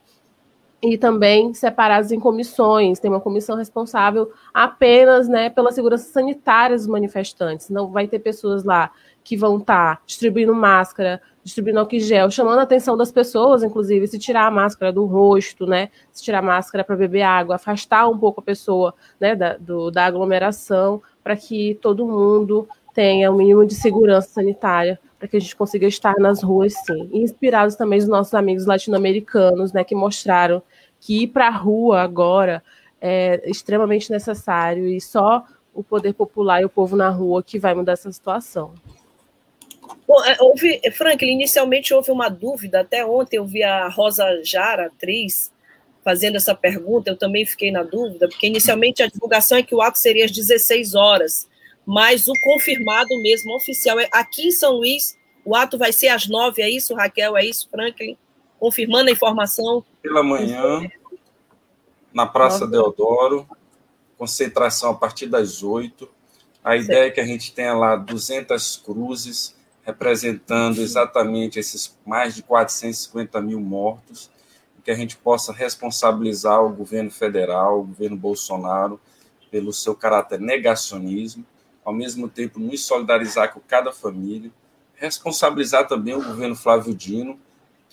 e 0.85 0.97
também 0.97 1.53
separados 1.53 2.11
em 2.11 2.19
comissões. 2.19 2.99
Tem 2.99 3.09
uma 3.09 3.19
comissão 3.19 3.57
responsável 3.57 4.31
apenas 4.53 5.27
né, 5.27 5.49
pela 5.49 5.71
segurança 5.71 6.11
sanitária 6.11 6.75
dos 6.75 6.87
manifestantes. 6.87 7.69
Não 7.69 7.91
vai 7.91 8.07
ter 8.07 8.19
pessoas 8.19 8.63
lá 8.63 8.91
que 9.23 9.35
vão 9.35 9.57
estar 9.57 9.97
tá 9.97 10.01
distribuindo 10.05 10.53
máscara, 10.53 11.19
distribuindo 11.43 11.79
álcool 11.79 11.99
gel, 11.99 12.29
chamando 12.29 12.59
a 12.59 12.63
atenção 12.63 12.95
das 12.95 13.11
pessoas, 13.11 13.63
inclusive, 13.63 14.07
se 14.07 14.19
tirar 14.19 14.45
a 14.45 14.51
máscara 14.51 14.93
do 14.93 15.05
rosto, 15.05 15.65
né? 15.65 15.89
Se 16.11 16.23
tirar 16.23 16.39
a 16.39 16.43
máscara 16.43 16.83
para 16.83 16.95
beber 16.95 17.23
água, 17.23 17.55
afastar 17.55 18.07
um 18.07 18.17
pouco 18.17 18.39
a 18.39 18.43
pessoa 18.43 18.93
né, 19.19 19.35
da, 19.35 19.57
do, 19.57 19.89
da 19.89 20.05
aglomeração, 20.05 21.01
para 21.23 21.35
que 21.35 21.79
todo 21.81 22.05
mundo 22.05 22.67
tenha 22.93 23.31
o 23.31 23.33
um 23.33 23.37
mínimo 23.37 23.65
de 23.65 23.73
segurança 23.73 24.29
sanitária 24.29 24.99
para 25.17 25.27
que 25.27 25.37
a 25.37 25.39
gente 25.39 25.55
consiga 25.55 25.87
estar 25.87 26.15
nas 26.19 26.43
ruas, 26.43 26.73
sim. 26.85 27.09
Inspirados 27.11 27.75
também 27.75 27.99
dos 27.99 28.07
nossos 28.07 28.33
amigos 28.33 28.65
latino-americanos, 28.65 29.73
né, 29.73 29.83
que 29.83 29.95
mostraram 29.95 30.61
que 31.05 31.21
ir 31.21 31.27
para 31.27 31.47
a 31.47 31.51
rua 31.51 32.01
agora 32.01 32.63
é 32.99 33.39
extremamente 33.45 34.11
necessário 34.11 34.87
e 34.87 34.99
só 34.99 35.45
o 35.71 35.83
poder 35.83 36.13
popular 36.13 36.63
e 36.63 36.65
o 36.65 36.69
povo 36.69 36.95
na 36.95 37.09
rua 37.09 37.43
que 37.43 37.59
vai 37.59 37.75
mudar 37.75 37.91
essa 37.91 38.11
situação. 38.11 38.73
Bom, 40.07 40.23
é, 40.25 40.37
houve, 40.39 40.81
Franklin, 40.93 41.33
inicialmente 41.33 41.93
houve 41.93 42.09
uma 42.09 42.27
dúvida, 42.27 42.79
até 42.79 43.05
ontem 43.05 43.37
eu 43.37 43.45
vi 43.45 43.61
a 43.61 43.87
Rosa 43.87 44.41
Jara, 44.43 44.87
atriz, 44.87 45.53
fazendo 46.03 46.37
essa 46.37 46.55
pergunta, 46.55 47.11
eu 47.11 47.17
também 47.17 47.45
fiquei 47.45 47.69
na 47.69 47.83
dúvida, 47.83 48.27
porque 48.27 48.47
inicialmente 48.47 49.03
a 49.03 49.07
divulgação 49.07 49.59
é 49.59 49.63
que 49.63 49.75
o 49.75 49.81
ato 49.83 49.99
seria 49.99 50.25
às 50.25 50.31
16 50.31 50.95
horas, 50.95 51.47
mas 51.85 52.27
o 52.27 52.33
confirmado 52.43 53.09
mesmo, 53.21 53.55
oficial, 53.55 53.99
é 53.99 54.07
aqui 54.11 54.47
em 54.47 54.51
São 54.51 54.73
Luís, 54.73 55.15
o 55.43 55.55
ato 55.55 55.77
vai 55.77 55.93
ser 55.93 56.07
às 56.07 56.27
9, 56.27 56.63
é 56.63 56.69
isso, 56.69 56.95
Raquel, 56.95 57.37
é 57.37 57.45
isso, 57.45 57.69
Franklin? 57.69 58.17
Confirmando 58.65 59.09
a 59.09 59.11
informação. 59.11 59.85
Pela 60.01 60.23
manhã, 60.23 60.89
na 62.11 62.25
Praça 62.25 62.65
Deodoro, 62.65 63.47
concentração 64.17 64.89
a 64.89 64.95
partir 64.95 65.27
das 65.27 65.61
8. 65.61 66.09
A 66.63 66.71
certo. 66.71 66.83
ideia 66.83 67.05
é 67.05 67.11
que 67.11 67.21
a 67.21 67.25
gente 67.27 67.53
tenha 67.53 67.75
lá 67.75 67.95
200 67.95 68.77
cruzes, 68.77 69.55
representando 69.83 70.81
exatamente 70.81 71.59
esses 71.59 71.95
mais 72.03 72.33
de 72.33 72.41
450 72.41 73.39
mil 73.39 73.59
mortos, 73.59 74.31
que 74.83 74.89
a 74.89 74.95
gente 74.95 75.15
possa 75.15 75.53
responsabilizar 75.53 76.65
o 76.65 76.73
governo 76.73 77.11
federal, 77.11 77.81
o 77.81 77.83
governo 77.83 78.17
Bolsonaro, 78.17 78.99
pelo 79.51 79.71
seu 79.71 79.93
caráter 79.95 80.39
negacionismo, 80.39 81.45
ao 81.83 81.93
mesmo 81.93 82.27
tempo 82.27 82.59
nos 82.59 82.83
solidarizar 82.83 83.53
com 83.53 83.59
cada 83.59 83.91
família, 83.91 84.49
responsabilizar 84.95 85.87
também 85.87 86.15
o 86.15 86.23
governo 86.23 86.55
Flávio 86.55 86.95
Dino, 86.95 87.39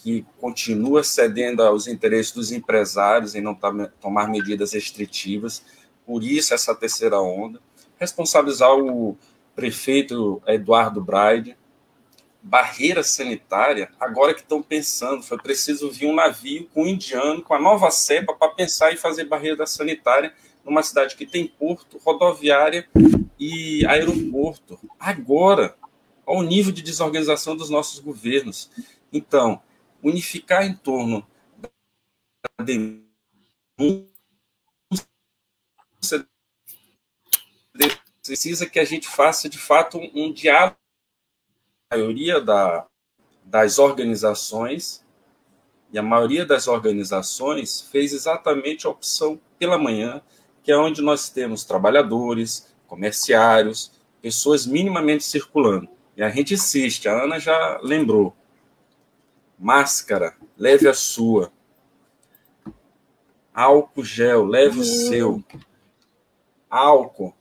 que 0.03 0.27
continua 0.39 1.05
cedendo 1.05 1.63
aos 1.63 1.87
interesses 1.87 2.33
dos 2.33 2.51
empresários 2.51 3.35
em 3.35 3.41
não 3.41 3.57
tomar 4.01 4.29
medidas 4.29 4.73
restritivas, 4.73 5.65
por 6.05 6.25
isso 6.25 6.53
essa 6.53 6.75
terceira 6.75 7.21
onda, 7.21 7.61
responsabilizar 7.99 8.75
o 8.75 9.17
prefeito 9.55 10.43
Eduardo 10.47 11.01
Braide, 11.01 11.57
barreira 12.43 13.05
sanitária, 13.05 13.91
agora 14.01 14.35
que 14.35 14.41
estão 14.41 14.61
pensando, 14.61 15.23
foi 15.23 15.39
preciso 15.39 15.89
vir 15.89 16.07
um 16.07 16.15
navio 16.15 16.69
com 16.75 16.83
um 16.83 16.89
indiano, 16.89 17.41
com 17.41 17.55
a 17.55 17.61
nova 17.61 17.89
cepa, 17.91 18.35
para 18.35 18.49
pensar 18.53 18.93
em 18.93 18.97
fazer 18.97 19.25
barreira 19.25 19.65
sanitária 19.65 20.35
numa 20.65 20.83
cidade 20.83 21.15
que 21.15 21.25
tem 21.25 21.47
porto, 21.47 21.99
rodoviária 22.05 22.89
e 23.39 23.87
aeroporto. 23.87 24.81
Agora, 24.99 25.77
ao 26.27 26.43
nível 26.43 26.73
de 26.73 26.83
desorganização 26.83 27.57
dos 27.57 27.71
nossos 27.71 28.01
governos. 28.01 28.71
Então, 29.13 29.61
unificar 30.03 30.65
em 30.65 30.75
torno 30.75 31.27
da 32.59 32.65
denúncia 32.65 34.13
precisa 38.23 38.67
que 38.67 38.79
a 38.79 38.85
gente 38.85 39.09
faça, 39.09 39.49
de 39.49 39.59
fato, 39.59 39.99
um 40.15 40.33
diálogo 40.33 40.77
a 41.91 41.97
maioria 41.97 42.41
da, 42.41 42.87
das 43.45 43.79
organizações, 43.79 45.05
e 45.93 45.99
a 45.99 46.03
maioria 46.03 46.47
das 46.47 46.67
organizações 46.67 47.83
fez 47.83 48.15
exatamente 48.15 48.87
a 48.87 48.91
opção 48.91 49.39
pela 49.59 49.77
manhã, 49.77 50.23
que 50.63 50.73
é 50.73 50.77
onde 50.77 51.03
nós 51.03 51.29
temos 51.29 51.65
trabalhadores, 51.65 52.75
comerciários, 52.87 53.93
pessoas 54.23 54.65
minimamente 54.65 55.25
circulando. 55.25 55.87
E 56.17 56.23
a 56.23 56.31
gente 56.31 56.55
insiste, 56.55 57.09
a 57.09 57.25
Ana 57.25 57.39
já 57.39 57.79
lembrou. 57.83 58.35
Máscara, 59.63 60.35
leve 60.59 60.89
a 60.89 60.93
sua. 60.93 61.53
Álcool 63.55 64.05
gel, 64.05 64.45
leve 64.45 64.81
o 64.81 64.85
seu. 64.85 65.41
Álcool, 66.69 67.33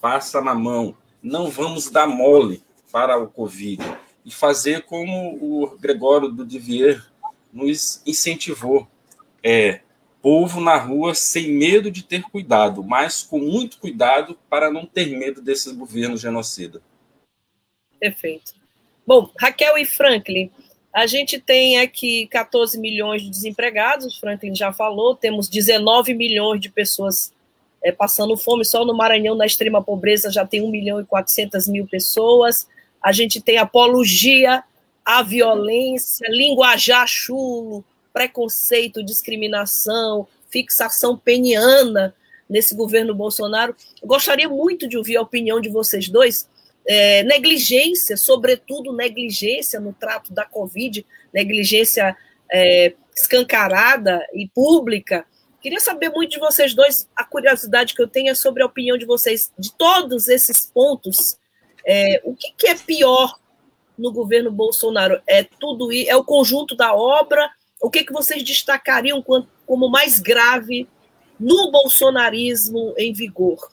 passa 0.00 0.40
na 0.40 0.56
mão. 0.56 0.96
Não 1.22 1.52
vamos 1.52 1.88
dar 1.88 2.08
mole 2.08 2.64
para 2.90 3.16
o 3.16 3.28
Covid 3.28 3.80
e 4.24 4.30
fazer 4.32 4.82
como 4.86 5.36
o 5.40 5.78
Gregório 5.78 6.32
do 6.32 6.44
Divier 6.44 7.00
nos 7.52 8.02
incentivou. 8.04 8.88
É, 9.40 9.82
povo 10.20 10.60
na 10.60 10.76
rua 10.76 11.14
sem 11.14 11.48
medo 11.48 11.92
de 11.92 12.02
ter 12.02 12.22
cuidado, 12.22 12.82
mas 12.82 13.22
com 13.22 13.38
muito 13.38 13.78
cuidado 13.78 14.36
para 14.50 14.68
não 14.68 14.84
ter 14.84 15.16
medo 15.16 15.40
desses 15.40 15.72
governos 15.72 16.20
genocida. 16.20 16.82
Perfeito. 18.00 18.52
Bom, 19.06 19.30
Raquel 19.38 19.78
e 19.78 19.86
Franklin, 19.86 20.50
a 20.94 21.06
gente 21.06 21.40
tem 21.40 21.80
aqui 21.80 22.26
14 22.28 22.78
milhões 22.78 23.22
de 23.22 23.28
desempregados, 23.28 24.16
o 24.16 24.20
Franklin 24.20 24.54
já 24.54 24.72
falou, 24.72 25.14
temos 25.14 25.48
19 25.48 26.14
milhões 26.14 26.60
de 26.60 26.70
pessoas 26.70 27.32
é, 27.82 27.90
passando 27.90 28.36
fome, 28.36 28.64
só 28.64 28.84
no 28.84 28.96
Maranhão, 28.96 29.34
na 29.34 29.44
extrema 29.44 29.82
pobreza, 29.82 30.30
já 30.30 30.46
tem 30.46 30.62
1 30.62 30.70
milhão 30.70 31.00
e 31.00 31.04
400 31.04 31.68
mil 31.68 31.86
pessoas 31.86 32.66
a 33.04 33.12
gente 33.12 33.38
tem 33.38 33.58
apologia 33.58 34.64
à 35.04 35.22
violência, 35.22 36.26
linguajar 36.30 37.06
chulo, 37.06 37.84
preconceito, 38.14 39.04
discriminação, 39.04 40.26
fixação 40.48 41.14
peniana 41.14 42.14
nesse 42.48 42.74
governo 42.74 43.14
Bolsonaro. 43.14 43.76
Eu 44.00 44.08
gostaria 44.08 44.48
muito 44.48 44.88
de 44.88 44.96
ouvir 44.96 45.18
a 45.18 45.20
opinião 45.20 45.60
de 45.60 45.68
vocês 45.68 46.08
dois. 46.08 46.48
É, 46.86 47.22
negligência, 47.22 48.16
sobretudo 48.16 48.92
negligência 48.92 49.80
no 49.80 49.92
trato 49.92 50.32
da 50.32 50.44
Covid, 50.44 51.04
negligência 51.32 52.16
é, 52.52 52.94
escancarada 53.16 54.20
e 54.34 54.48
pública. 54.48 55.24
Queria 55.60 55.80
saber 55.80 56.10
muito 56.10 56.32
de 56.32 56.38
vocês 56.38 56.74
dois, 56.74 57.08
a 57.16 57.24
curiosidade 57.24 57.94
que 57.94 58.02
eu 58.02 58.08
tenho 58.08 58.30
é 58.30 58.34
sobre 58.34 58.62
a 58.62 58.66
opinião 58.66 58.98
de 58.98 59.06
vocês 59.06 59.50
de 59.58 59.72
todos 59.72 60.28
esses 60.28 60.66
pontos 60.66 61.38
é, 61.84 62.20
o 62.24 62.34
que, 62.34 62.52
que, 62.56 62.66
é 62.66 62.74
pior 62.74 63.38
no 63.96 64.10
governo 64.10 64.50
Bolsonaro? 64.50 65.20
É 65.26 65.44
tudo 65.44 65.92
é 65.92 66.16
o 66.16 66.24
conjunto 66.24 66.74
da 66.74 66.94
obra? 66.94 67.50
O 67.80 67.90
que, 67.90 68.04
que 68.04 68.12
vocês 68.12 68.42
destacariam 68.42 69.22
como 69.66 69.90
mais 69.90 70.18
grave 70.18 70.88
no 71.38 71.70
bolsonarismo 71.70 72.94
em 72.96 73.12
vigor? 73.12 73.70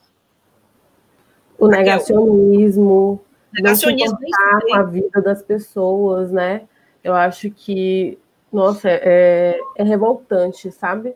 O 1.58 1.68
negacionismo, 1.68 3.20
negacionismo 3.52 4.18
não 4.20 4.60
com 4.60 4.74
a 4.74 4.82
vida 4.82 5.20
das 5.20 5.42
pessoas, 5.42 6.32
né? 6.32 6.62
Eu 7.02 7.14
acho 7.14 7.50
que, 7.50 8.18
nossa, 8.52 8.88
é, 8.88 9.58
é 9.76 9.82
revoltante, 9.82 10.70
sabe? 10.70 11.14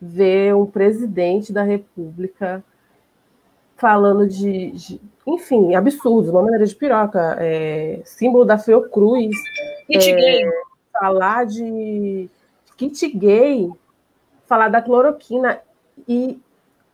Ver 0.00 0.54
um 0.54 0.66
presidente 0.66 1.52
da 1.52 1.62
República 1.62 2.62
falando 3.76 4.26
de, 4.26 4.70
de 4.72 5.00
enfim, 5.26 5.74
absurdos, 5.74 6.30
uma 6.30 6.42
maneira 6.42 6.64
de 6.64 6.74
piroca, 6.74 7.36
é, 7.40 8.00
símbolo 8.04 8.44
da 8.44 8.58
Fiocruz, 8.58 9.36
kit 9.86 10.10
é, 10.10 10.14
gay. 10.14 10.50
falar 10.92 11.44
de 11.44 12.30
kit 12.76 13.08
gay, 13.08 13.70
falar 14.46 14.68
da 14.68 14.80
cloroquina 14.80 15.60
e 16.08 16.40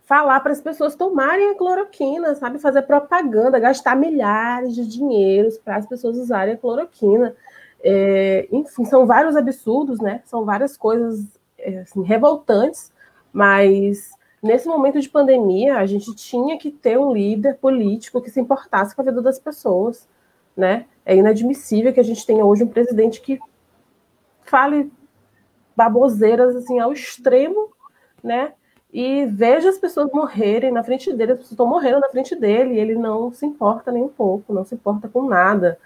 falar 0.04 0.40
para 0.40 0.52
as 0.52 0.61
pessoas 0.61 0.94
tomarem 0.94 1.50
a 1.50 1.54
cloroquina, 1.54 2.35
sabe? 2.35 2.59
Fazer 2.59 2.82
propaganda, 2.82 3.59
gastar 3.59 3.97
milhares 3.97 4.75
de 4.75 4.87
dinheiros 4.87 5.59
para 5.59 5.76
as 5.76 5.87
pessoas 5.87 6.16
usarem 6.16 6.54
a 6.54 6.59
cloroquina. 6.59 7.35
É, 7.82 8.49
enfim, 8.52 8.85
são 8.85 9.06
vários 9.06 9.37
absurdos, 9.37 10.00
né? 10.00 10.23
São 10.25 10.44
várias 10.44 10.76
coisas 10.76 11.25
é, 11.59 11.78
assim, 11.78 12.02
revoltantes, 12.02 12.92
mas 13.32 14.11
nesse 14.42 14.66
momento 14.68 15.00
de 15.00 15.09
pandemia 15.09 15.78
a 15.78 15.87
gente 15.87 16.14
tinha 16.14 16.59
que 16.59 16.71
ter 16.71 16.99
um 16.99 17.12
líder 17.12 17.56
político 17.59 18.21
que 18.21 18.30
se 18.30 18.40
importasse 18.40 18.94
com 18.94 19.02
a 19.02 19.04
vida 19.04 19.23
das 19.23 19.38
pessoas, 19.38 20.09
né? 20.56 20.87
É 21.04 21.16
inadmissível 21.16 21.92
que 21.92 22.00
a 22.00 22.04
gente 22.04 22.26
tenha 22.26 22.44
hoje 22.44 22.64
um 22.64 22.68
presidente 22.68 23.21
que 23.21 23.38
fale 24.44 24.92
baboseiras 25.76 26.54
assim 26.54 26.78
ao 26.78 26.92
extremo, 26.92 27.71
né? 28.23 28.52
E 28.93 29.27
veja 29.27 29.71
as 29.71 29.79
pessoas 29.79 30.11
morrerem 30.13 30.71
na 30.71 30.85
frente 30.85 31.13
dele, 31.13 31.33
as 31.33 31.39
pessoas 31.39 31.53
estão 31.53 31.67
morrendo 31.67 32.01
na 32.01 32.09
frente 32.11 32.37
dele, 32.37 32.75
e 32.75 32.79
ele 32.79 32.95
não 32.95 33.33
se 33.33 33.47
importa 33.47 33.91
nem 33.91 34.03
um 34.03 34.09
pouco, 34.09 34.53
não 34.53 34.65
se 34.65 34.75
importa 34.75 35.09
com 35.09 35.27
nada 35.27 35.79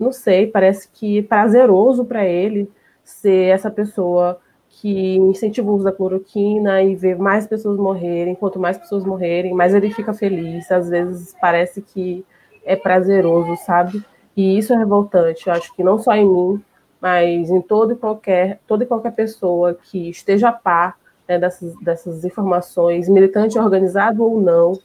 não 0.00 0.12
sei, 0.12 0.46
parece 0.46 0.88
que 0.88 1.18
é 1.18 1.22
prazeroso 1.22 2.06
para 2.06 2.24
ele 2.24 2.70
ser 3.04 3.52
essa 3.52 3.70
pessoa 3.70 4.40
que 4.70 5.16
incentiva 5.16 5.70
o 5.70 5.74
uso 5.74 5.84
da 5.84 5.92
cloroquina 5.92 6.82
e 6.82 6.96
ver 6.96 7.18
mais 7.18 7.46
pessoas 7.46 7.78
morrerem. 7.78 8.34
Quanto 8.34 8.58
mais 8.58 8.78
pessoas 8.78 9.04
morrerem, 9.04 9.52
mais 9.52 9.74
ele 9.74 9.90
fica 9.90 10.14
feliz. 10.14 10.70
Às 10.72 10.88
vezes 10.88 11.36
parece 11.38 11.82
que 11.82 12.24
é 12.64 12.74
prazeroso, 12.76 13.56
sabe? 13.58 14.02
E 14.34 14.56
isso 14.56 14.72
é 14.72 14.76
revoltante. 14.76 15.48
Eu 15.48 15.52
acho 15.52 15.74
que 15.76 15.84
não 15.84 15.98
só 15.98 16.14
em 16.14 16.26
mim, 16.26 16.64
mas 16.98 17.50
em 17.50 17.60
todo 17.60 17.92
e 17.92 17.96
qualquer, 17.96 18.58
toda 18.66 18.84
e 18.84 18.86
qualquer 18.86 19.12
pessoa 19.12 19.74
que 19.74 20.08
esteja 20.08 20.48
a 20.48 20.52
par 20.52 20.96
né, 21.30 21.38
dessas, 21.38 21.74
dessas 21.76 22.24
informações, 22.24 23.08
militante 23.08 23.58
organizado 23.58 24.24
ou 24.24 24.40
não, 24.40 24.78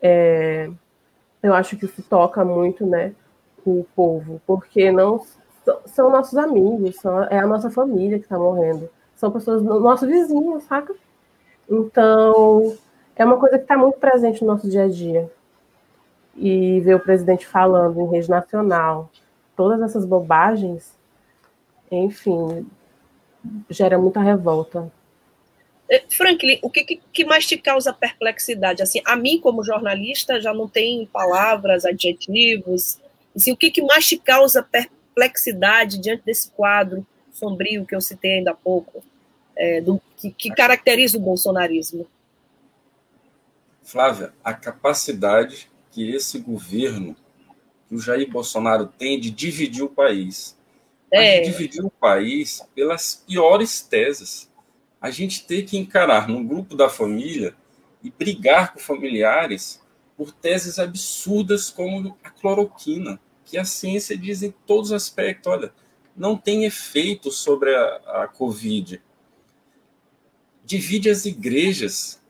é, 0.00 0.70
eu 1.42 1.54
acho 1.54 1.76
que 1.76 1.84
isso 1.84 2.02
toca 2.02 2.44
muito, 2.44 2.86
né? 2.86 3.14
o 3.64 3.84
povo, 3.94 4.40
porque 4.46 4.90
não 4.90 5.22
são 5.86 6.10
nossos 6.10 6.36
amigos, 6.38 6.96
são, 6.96 7.24
é 7.24 7.38
a 7.38 7.46
nossa 7.46 7.70
família 7.70 8.18
que 8.18 8.24
está 8.24 8.38
morrendo, 8.38 8.88
são 9.14 9.30
pessoas 9.30 9.62
nosso 9.62 10.06
vizinho, 10.06 10.60
saca? 10.60 10.94
Então 11.68 12.76
é 13.14 13.24
uma 13.24 13.36
coisa 13.36 13.58
que 13.58 13.64
está 13.64 13.76
muito 13.76 13.98
presente 13.98 14.42
no 14.42 14.48
nosso 14.48 14.68
dia 14.68 14.84
a 14.84 14.88
dia. 14.88 15.30
E 16.34 16.80
ver 16.80 16.94
o 16.94 17.00
presidente 17.00 17.46
falando 17.46 18.00
em 18.00 18.08
rede 18.08 18.30
nacional, 18.30 19.10
todas 19.54 19.82
essas 19.82 20.06
bobagens, 20.06 20.96
enfim, 21.90 22.66
gera 23.68 23.98
muita 23.98 24.20
revolta. 24.20 24.90
É, 25.90 26.04
Franklin, 26.08 26.58
o 26.62 26.70
que, 26.70 27.00
que, 27.12 27.24
mais 27.24 27.46
te 27.46 27.58
causa 27.58 27.92
perplexidade? 27.92 28.82
Assim, 28.82 29.02
a 29.04 29.16
mim, 29.16 29.40
como 29.40 29.64
jornalista, 29.64 30.40
já 30.40 30.54
não 30.54 30.68
tem 30.68 31.04
palavras, 31.12 31.84
adjetivos, 31.84 32.98
Assim, 33.34 33.52
o 33.52 33.56
que, 33.56 33.70
que 33.70 33.82
mais 33.82 34.06
te 34.06 34.18
causa 34.18 34.62
perplexidade 34.62 35.98
diante 35.98 36.24
desse 36.24 36.50
quadro 36.50 37.06
sombrio 37.32 37.86
que 37.86 37.94
eu 37.94 38.00
citei 38.00 38.38
ainda 38.38 38.50
há 38.50 38.54
pouco, 38.54 39.02
é, 39.56 39.80
do, 39.80 40.00
que, 40.16 40.30
que 40.30 40.50
caracteriza 40.50 41.16
o 41.16 41.20
bolsonarismo? 41.20 42.06
Flávia, 43.82 44.32
a 44.44 44.52
capacidade 44.52 45.70
que 45.90 46.10
esse 46.10 46.38
governo, 46.38 47.16
que 47.88 47.94
o 47.94 48.00
Jair 48.00 48.28
Bolsonaro 48.30 48.86
tem 48.86 49.18
de 49.18 49.30
dividir 49.30 49.82
o 49.82 49.88
país. 49.88 50.56
É. 51.10 51.40
De 51.40 51.50
dividir 51.50 51.84
o 51.84 51.90
país 51.90 52.62
pelas 52.74 53.24
piores 53.26 53.80
teses. 53.80 54.49
A 55.00 55.10
gente 55.10 55.46
tem 55.46 55.64
que 55.64 55.78
encarar 55.78 56.28
num 56.28 56.46
grupo 56.46 56.76
da 56.76 56.88
família 56.88 57.54
e 58.02 58.10
brigar 58.10 58.72
com 58.72 58.78
familiares 58.78 59.80
por 60.16 60.32
teses 60.32 60.78
absurdas 60.78 61.70
como 61.70 62.18
a 62.22 62.30
cloroquina, 62.30 63.18
que 63.44 63.56
a 63.56 63.64
ciência 63.64 64.16
diz 64.16 64.42
em 64.42 64.50
todos 64.66 64.90
os 64.90 64.94
aspectos, 64.94 65.50
olha, 65.50 65.72
não 66.14 66.36
tem 66.36 66.64
efeito 66.64 67.30
sobre 67.30 67.74
a, 67.74 68.22
a 68.22 68.28
Covid. 68.28 69.02
Divide 70.64 71.08
as 71.08 71.24
igrejas, 71.24 72.22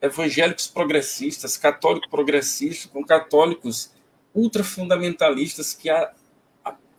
evangélicos 0.00 0.66
progressistas, 0.66 1.56
católicos 1.56 2.10
progressistas, 2.10 2.90
com 2.90 3.02
católicos 3.02 3.90
ultrafundamentalistas 4.34 5.72
que 5.72 5.88
a, 5.88 6.12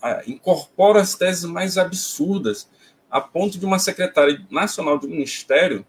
a, 0.01 0.23
incorporam 0.25 0.99
as 0.99 1.13
teses 1.13 1.43
mais 1.43 1.77
absurdas, 1.77 2.67
a 3.09 3.21
ponto 3.21 3.57
de 3.57 3.65
uma 3.65 3.79
secretária 3.79 4.45
nacional 4.49 4.99
do 4.99 5.07
ministério 5.07 5.85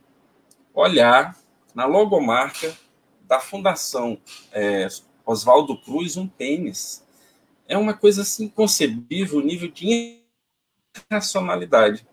olhar 0.73 1.37
na 1.75 1.85
logomarca 1.85 2.77
da 3.23 3.41
Fundação 3.41 4.19
é, 4.53 4.89
Oswaldo 5.27 5.77
Cruz 5.81 6.17
um 6.17 6.27
pênis. 6.27 7.05
É 7.67 7.77
uma 7.77 7.93
coisa 7.93 8.23
assim 8.23 8.45
inconcebível 8.45 9.39
o 9.39 9.43
nível 9.43 9.71
de 9.71 10.23
irracionalidade. 11.11 12.07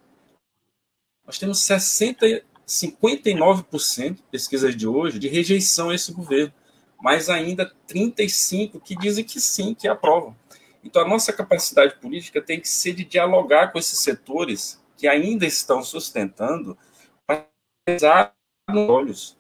Nós 1.26 1.40
temos 1.40 1.60
60, 1.60 2.44
59% 2.68 4.18
pesquisas 4.30 4.76
de 4.76 4.88
hoje 4.88 5.18
de 5.20 5.28
rejeição 5.28 5.90
a 5.90 5.96
esse 5.96 6.12
governo, 6.12 6.54
mas 7.02 7.30
ainda 7.30 7.72
35 7.88 8.80
que 8.80 8.96
dizem 8.96 9.24
que 9.24 9.40
sim, 9.40 9.74
que 9.74 9.88
aprovam. 9.88 10.36
Então 10.84 11.02
a 11.02 11.08
nossa 11.08 11.32
capacidade 11.32 11.96
política 11.96 12.42
tem 12.42 12.60
que 12.60 12.68
ser 12.68 12.94
de 12.94 13.06
dialogar 13.06 13.72
com 13.72 13.80
esses 13.80 14.00
setores 14.00 14.84
que 14.98 15.08
ainda 15.08 15.46
estão 15.46 15.84
sustentando 15.84 16.78
para 17.26 17.46
usar 17.88 18.34
olhos 18.70 19.38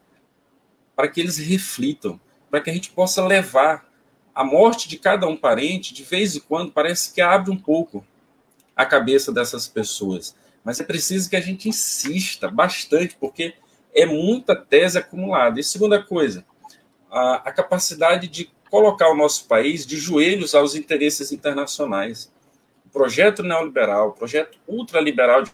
para 0.95 1.09
que 1.09 1.19
eles 1.19 1.37
reflitam, 1.37 2.19
para 2.49 2.61
que 2.61 2.69
a 2.69 2.73
gente 2.73 2.91
possa 2.91 3.25
levar 3.25 3.85
a 4.33 4.43
morte 4.43 4.87
de 4.87 4.97
cada 4.97 5.27
um 5.27 5.35
parente, 5.35 5.93
de 5.93 6.03
vez 6.03 6.35
em 6.35 6.39
quando, 6.39 6.71
parece 6.71 7.13
que 7.13 7.21
abre 7.21 7.51
um 7.51 7.57
pouco 7.57 8.05
a 8.75 8.85
cabeça 8.85 9.31
dessas 9.31 9.67
pessoas. 9.67 10.35
Mas 10.63 10.79
é 10.79 10.83
preciso 10.83 11.29
que 11.29 11.35
a 11.35 11.41
gente 11.41 11.69
insista 11.69 12.49
bastante, 12.49 13.15
porque 13.19 13.53
é 13.93 14.05
muita 14.05 14.55
tese 14.55 14.97
acumulada. 14.97 15.59
E 15.59 15.63
segunda 15.63 16.01
coisa, 16.01 16.45
a, 17.09 17.35
a 17.35 17.51
capacidade 17.51 18.27
de 18.27 18.49
colocar 18.69 19.09
o 19.09 19.15
nosso 19.15 19.47
país 19.47 19.85
de 19.85 19.97
joelhos 19.97 20.55
aos 20.55 20.75
interesses 20.75 21.31
internacionais. 21.31 22.31
Projeto 22.95 23.43
neoliberal, 23.43 24.13
projeto 24.13 24.57
ultraliberal 24.65 25.43
de 25.43 25.51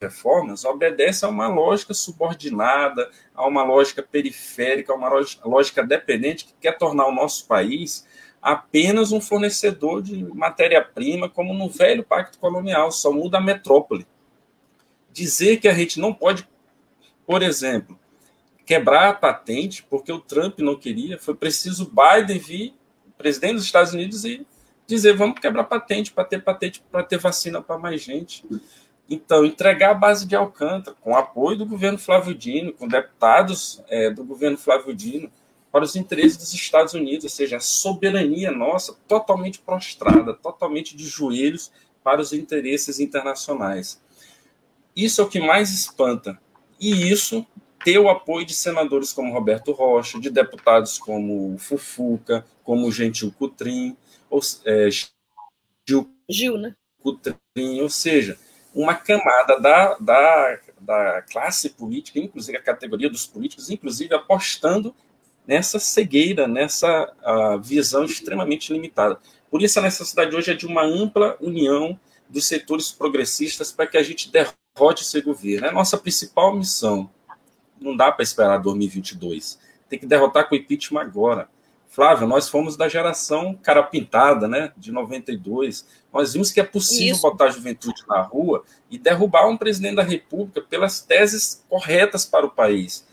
reformas 0.00 0.64
obedece 0.64 1.26
a 1.26 1.28
uma 1.28 1.46
lógica 1.46 1.92
subordinada, 1.92 3.10
a 3.34 3.46
uma 3.46 3.62
lógica 3.62 4.02
periférica, 4.02 4.90
a 4.90 4.96
uma 4.96 5.10
lógica 5.44 5.84
dependente 5.84 6.46
que 6.46 6.54
quer 6.58 6.78
tornar 6.78 7.04
o 7.06 7.14
nosso 7.14 7.46
país 7.46 8.06
apenas 8.40 9.12
um 9.12 9.20
fornecedor 9.20 10.00
de 10.00 10.24
matéria-prima, 10.34 11.28
como 11.28 11.52
no 11.52 11.68
velho 11.68 12.02
pacto 12.02 12.38
colonial, 12.38 12.90
só 12.90 13.12
muda 13.12 13.36
a 13.36 13.42
metrópole. 13.42 14.06
Dizer 15.12 15.58
que 15.58 15.68
a 15.68 15.74
gente 15.74 16.00
não 16.00 16.14
pode, 16.14 16.48
por 17.26 17.42
exemplo, 17.42 18.00
quebrar 18.64 19.10
a 19.10 19.12
patente, 19.12 19.82
porque 19.82 20.10
o 20.10 20.18
Trump 20.18 20.60
não 20.60 20.78
queria, 20.78 21.18
foi 21.18 21.34
preciso 21.34 21.92
Biden 21.92 22.38
vir, 22.38 22.74
presidente 23.18 23.56
dos 23.56 23.64
Estados 23.64 23.92
Unidos, 23.92 24.24
e 24.24 24.46
dizer: 24.94 25.16
vamos 25.16 25.40
quebrar 25.40 25.64
patente 25.64 26.12
para 26.12 26.24
ter 26.24 26.42
patente, 26.42 26.82
para 26.90 27.02
ter 27.02 27.18
vacina 27.18 27.62
para 27.62 27.78
mais 27.78 28.02
gente. 28.02 28.44
Então, 29.08 29.44
entregar 29.44 29.90
a 29.90 29.94
base 29.94 30.26
de 30.26 30.36
Alcântara, 30.36 30.96
com 31.00 31.16
apoio 31.16 31.58
do 31.58 31.66
governo 31.66 31.98
Flávio 31.98 32.34
Dino, 32.34 32.72
com 32.72 32.86
deputados 32.86 33.82
é, 33.88 34.10
do 34.10 34.22
governo 34.22 34.56
Flávio 34.56 34.94
Dino, 34.94 35.30
para 35.72 35.84
os 35.84 35.96
interesses 35.96 36.36
dos 36.36 36.54
Estados 36.54 36.94
Unidos, 36.94 37.24
ou 37.24 37.30
seja, 37.30 37.56
a 37.56 37.60
soberania 37.60 38.50
nossa 38.50 38.96
totalmente 39.08 39.58
prostrada, 39.60 40.34
totalmente 40.34 40.96
de 40.96 41.06
joelhos 41.06 41.72
para 42.04 42.20
os 42.20 42.32
interesses 42.32 43.00
internacionais. 43.00 44.00
Isso 44.94 45.20
é 45.20 45.24
o 45.24 45.28
que 45.28 45.40
mais 45.40 45.70
espanta. 45.72 46.38
E 46.78 47.10
isso 47.10 47.46
ter 47.84 47.98
o 47.98 48.08
apoio 48.08 48.44
de 48.44 48.54
senadores 48.54 49.12
como 49.12 49.32
Roberto 49.32 49.72
Rocha, 49.72 50.20
de 50.20 50.30
deputados 50.30 50.98
como 50.98 51.56
Fufuca, 51.58 52.44
como 52.62 52.90
Gentil 52.92 53.32
Cutrim, 53.38 53.96
ou, 54.30 54.40
é, 54.64 54.88
Gil, 55.86 56.10
Gil, 56.28 56.56
né? 56.56 56.74
Cutrim, 57.02 57.80
ou 57.80 57.90
seja, 57.90 58.38
uma 58.74 58.94
camada 58.94 59.58
da, 59.58 59.96
da, 59.98 60.60
da 60.80 61.22
classe 61.22 61.70
política, 61.70 62.18
inclusive 62.18 62.56
a 62.56 62.62
categoria 62.62 63.10
dos 63.10 63.26
políticos, 63.26 63.70
inclusive 63.70 64.14
apostando 64.14 64.94
nessa 65.46 65.78
cegueira, 65.78 66.46
nessa 66.46 67.12
visão 67.62 68.04
extremamente 68.04 68.72
limitada. 68.72 69.18
Por 69.50 69.62
isso 69.62 69.78
a 69.78 69.82
necessidade 69.82 70.34
hoje 70.36 70.52
é 70.52 70.54
de 70.54 70.66
uma 70.66 70.84
ampla 70.84 71.36
união 71.40 71.98
dos 72.28 72.46
setores 72.46 72.92
progressistas 72.92 73.72
para 73.72 73.86
que 73.86 73.98
a 73.98 74.02
gente 74.02 74.30
derrote 74.30 75.02
esse 75.02 75.20
governo. 75.20 75.66
É 75.66 75.70
a 75.70 75.72
nossa 75.72 75.98
principal 75.98 76.54
missão. 76.54 77.10
Não 77.80 77.96
dá 77.96 78.12
para 78.12 78.22
esperar 78.22 78.58
2022. 78.58 79.58
Tem 79.88 79.98
que 79.98 80.06
derrotar 80.06 80.48
com 80.48 80.54
o 80.54 80.58
impeachment 80.58 81.00
agora. 81.00 81.48
Flávio, 81.90 82.24
nós 82.28 82.48
fomos 82.48 82.76
da 82.76 82.88
geração 82.88 83.52
cara 83.52 83.82
pintada, 83.82 84.46
né, 84.46 84.72
de 84.76 84.92
92. 84.92 85.84
Nós 86.12 86.32
vimos 86.32 86.52
que 86.52 86.60
é 86.60 86.64
possível 86.64 87.14
Isso. 87.14 87.22
botar 87.22 87.46
a 87.46 87.50
juventude 87.50 88.04
na 88.08 88.22
rua 88.22 88.62
e 88.88 88.96
derrubar 88.96 89.48
um 89.48 89.56
presidente 89.56 89.96
da 89.96 90.02
República 90.04 90.60
pelas 90.60 91.00
teses 91.00 91.64
corretas 91.68 92.24
para 92.24 92.46
o 92.46 92.50
país. 92.50 93.04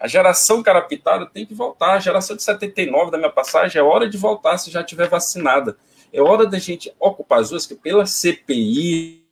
A 0.00 0.08
geração 0.08 0.64
carapitada 0.64 1.26
tem 1.26 1.46
que 1.46 1.54
voltar. 1.54 1.94
A 1.94 2.00
geração 2.00 2.34
de 2.34 2.42
79 2.42 3.12
da 3.12 3.18
minha 3.18 3.30
passagem 3.30 3.80
é 3.80 3.84
hora 3.84 4.08
de 4.08 4.18
voltar 4.18 4.58
se 4.58 4.68
já 4.68 4.82
tiver 4.82 5.08
vacinada. 5.08 5.76
É 6.12 6.20
hora 6.20 6.44
da 6.44 6.58
gente 6.58 6.92
ocupar 6.98 7.40
as 7.40 7.50
ruas, 7.52 7.66
que 7.66 7.76
pela 7.76 8.04
CPI 8.04 9.24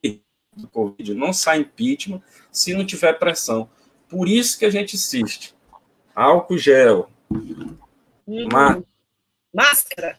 do 0.57 0.69
Covid 0.69 1.13
não 1.13 1.33
sai 1.33 1.59
impeachment 1.59 2.23
se 2.53 2.73
não 2.73 2.87
tiver 2.87 3.15
pressão. 3.15 3.69
Por 4.09 4.29
isso 4.29 4.57
que 4.57 4.65
a 4.65 4.71
gente 4.71 4.95
insiste. 4.95 5.57
Álcool 6.15 6.57
gel. 6.57 7.11
Uhum. 8.27 8.85
Máscara 9.55 10.19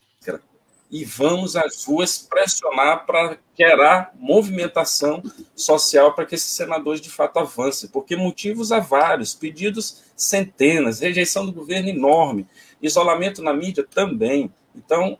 e 0.89 1.04
vamos 1.04 1.56
às 1.56 1.84
ruas 1.86 2.17
pressionar 2.17 3.06
para 3.06 3.38
gerar 3.58 4.12
movimentação 4.15 5.22
social 5.56 6.13
para 6.13 6.26
que 6.26 6.36
esses 6.36 6.52
senadores 6.52 7.02
de 7.02 7.10
fato 7.10 7.39
avancem, 7.39 7.89
porque 7.89 8.15
motivos 8.15 8.72
há 8.72 8.80
vários, 8.80 9.34
pedidos 9.34 10.04
centenas, 10.15 11.02
rejeição 11.02 11.46
do 11.46 11.52
governo 11.52 11.89
enorme, 11.89 12.48
isolamento 12.82 13.41
na 13.41 13.54
mídia 13.54 13.84
também. 13.84 14.52
Então, 14.74 15.17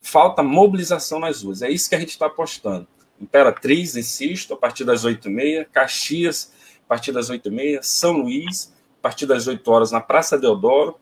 falta 0.00 0.42
mobilização 0.42 1.18
nas 1.18 1.42
ruas. 1.42 1.62
É 1.62 1.70
isso 1.70 1.88
que 1.88 1.96
a 1.96 2.00
gente 2.00 2.10
está 2.10 2.26
apostando. 2.26 2.86
Imperatriz, 3.20 3.96
insisto, 3.96 4.54
a 4.54 4.56
partir 4.56 4.84
das 4.84 5.04
8h30, 5.04 5.66
Caxias, 5.72 6.52
a 6.84 6.88
partir 6.88 7.10
das 7.10 7.28
8h30, 7.28 7.82
São 7.82 8.18
Luís, 8.18 8.72
a 9.00 9.02
partir 9.02 9.26
das 9.26 9.48
8 9.48 9.68
horas 9.68 9.90
na 9.90 10.00
Praça 10.00 10.38
Deodoro, 10.38 10.96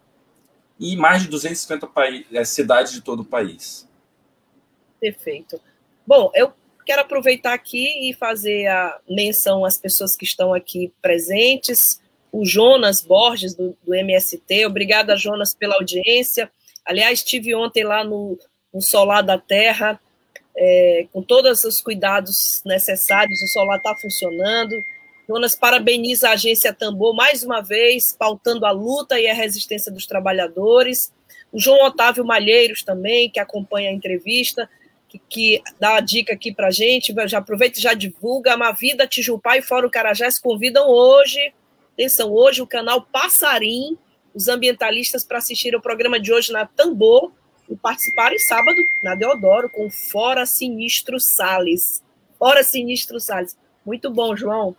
e 0.79 0.97
mais 0.97 1.23
de 1.23 1.29
250 1.29 1.89
é, 2.33 2.45
cidades 2.45 2.93
de 2.93 3.01
todo 3.01 3.21
o 3.21 3.25
país. 3.25 3.89
Perfeito. 5.01 5.61
Bom, 6.07 6.31
eu 6.35 6.53
quero 6.85 7.03
aproveitar 7.03 7.55
aqui 7.55 8.09
e 8.09 8.15
fazer 8.15 8.67
a 8.67 8.99
menção 9.09 9.65
às 9.65 9.79
pessoas 9.79 10.17
que 10.17 10.25
estão 10.25 10.53
aqui 10.53 10.93
presentes. 11.01 12.01
O 12.33 12.45
Jonas 12.45 13.01
Borges, 13.01 13.55
do, 13.55 13.77
do 13.85 13.95
MST. 13.95 14.67
Obrigada, 14.67 15.17
Jonas, 15.17 15.55
pela 15.55 15.77
audiência. 15.77 16.51
Aliás, 16.85 17.21
estive 17.21 17.55
ontem 17.55 17.85
lá 17.85 18.05
no, 18.05 18.39
no 18.73 18.83
Solar 18.83 19.23
da 19.23 19.39
Terra, 19.39 19.99
é, 20.57 21.07
com 21.13 21.23
todos 21.23 21.65
os 21.65 21.81
cuidados 21.81 22.61
necessários. 22.65 23.41
O 23.41 23.47
solar 23.49 23.79
está 23.79 23.95
funcionando 23.97 24.75
Jonas 25.27 25.55
parabeniza 25.55 26.29
a 26.29 26.33
agência 26.33 26.73
Tambor 26.73 27.15
mais 27.15 27.43
uma 27.43 27.63
vez, 27.63 28.15
pautando 28.19 28.67
a 28.67 28.71
luta 28.71 29.19
e 29.19 29.27
a 29.27 29.35
resistência 29.35 29.91
dos 29.91 30.07
trabalhadores. 30.07 31.13
O 31.51 31.59
João 31.59 31.87
Otávio 31.87 32.25
Malheiros 32.25 32.83
também, 32.83 33.31
que 33.31 33.41
acompanha 33.41 33.91
a 33.91 33.93
entrevista, 33.93 34.69
que, 35.09 35.19
que 35.29 35.63
dá 35.81 35.97
a 35.97 36.01
dica 36.01 36.35
aqui 36.35 36.53
para 36.53 36.67
a 36.67 36.71
gente. 36.71 37.15
Já 37.27 37.39
aproveita 37.39 37.79
e 37.79 37.83
já 37.83 37.95
divulga. 37.95 38.53
A 38.53 38.57
Mavida 38.57 39.07
Tijupá 39.07 39.57
e 39.57 39.63
Fórum 39.63 39.89
Carajás 39.89 40.39
convidam 40.39 40.89
hoje, 40.89 41.55
atenção, 41.95 42.31
hoje 42.31 42.61
o 42.61 42.67
canal 42.67 43.03
Passarim, 43.03 43.97
os 44.35 44.49
ambientalistas 44.49 45.25
para 45.25 45.39
assistir 45.39 45.75
ao 45.75 45.81
programa 45.81 46.21
de 46.21 46.33
hoje 46.33 46.53
na 46.53 46.67
Tambor 46.67 47.33
e 47.71 47.77
participarem 47.77 48.39
sábado 48.41 48.77
na 49.03 49.15
Deodoro 49.15 49.71
com 49.71 49.89
Fora 49.89 50.45
Sinistro 50.45 51.19
Sales. 51.19 52.03
Fora 52.39 52.63
Sinistro 52.63 53.19
Sales. 53.19 53.57
Muito 53.87 54.11
bom, 54.11 54.37
João. 54.37 54.77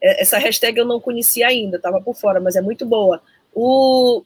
É, 0.00 0.22
essa 0.22 0.38
hashtag 0.38 0.78
eu 0.78 0.84
não 0.84 1.00
conhecia 1.00 1.46
ainda, 1.46 1.76
estava 1.76 2.00
por 2.00 2.14
fora, 2.14 2.40
mas 2.40 2.56
é 2.56 2.60
muito 2.60 2.84
boa. 2.86 3.22
O, 3.52 4.22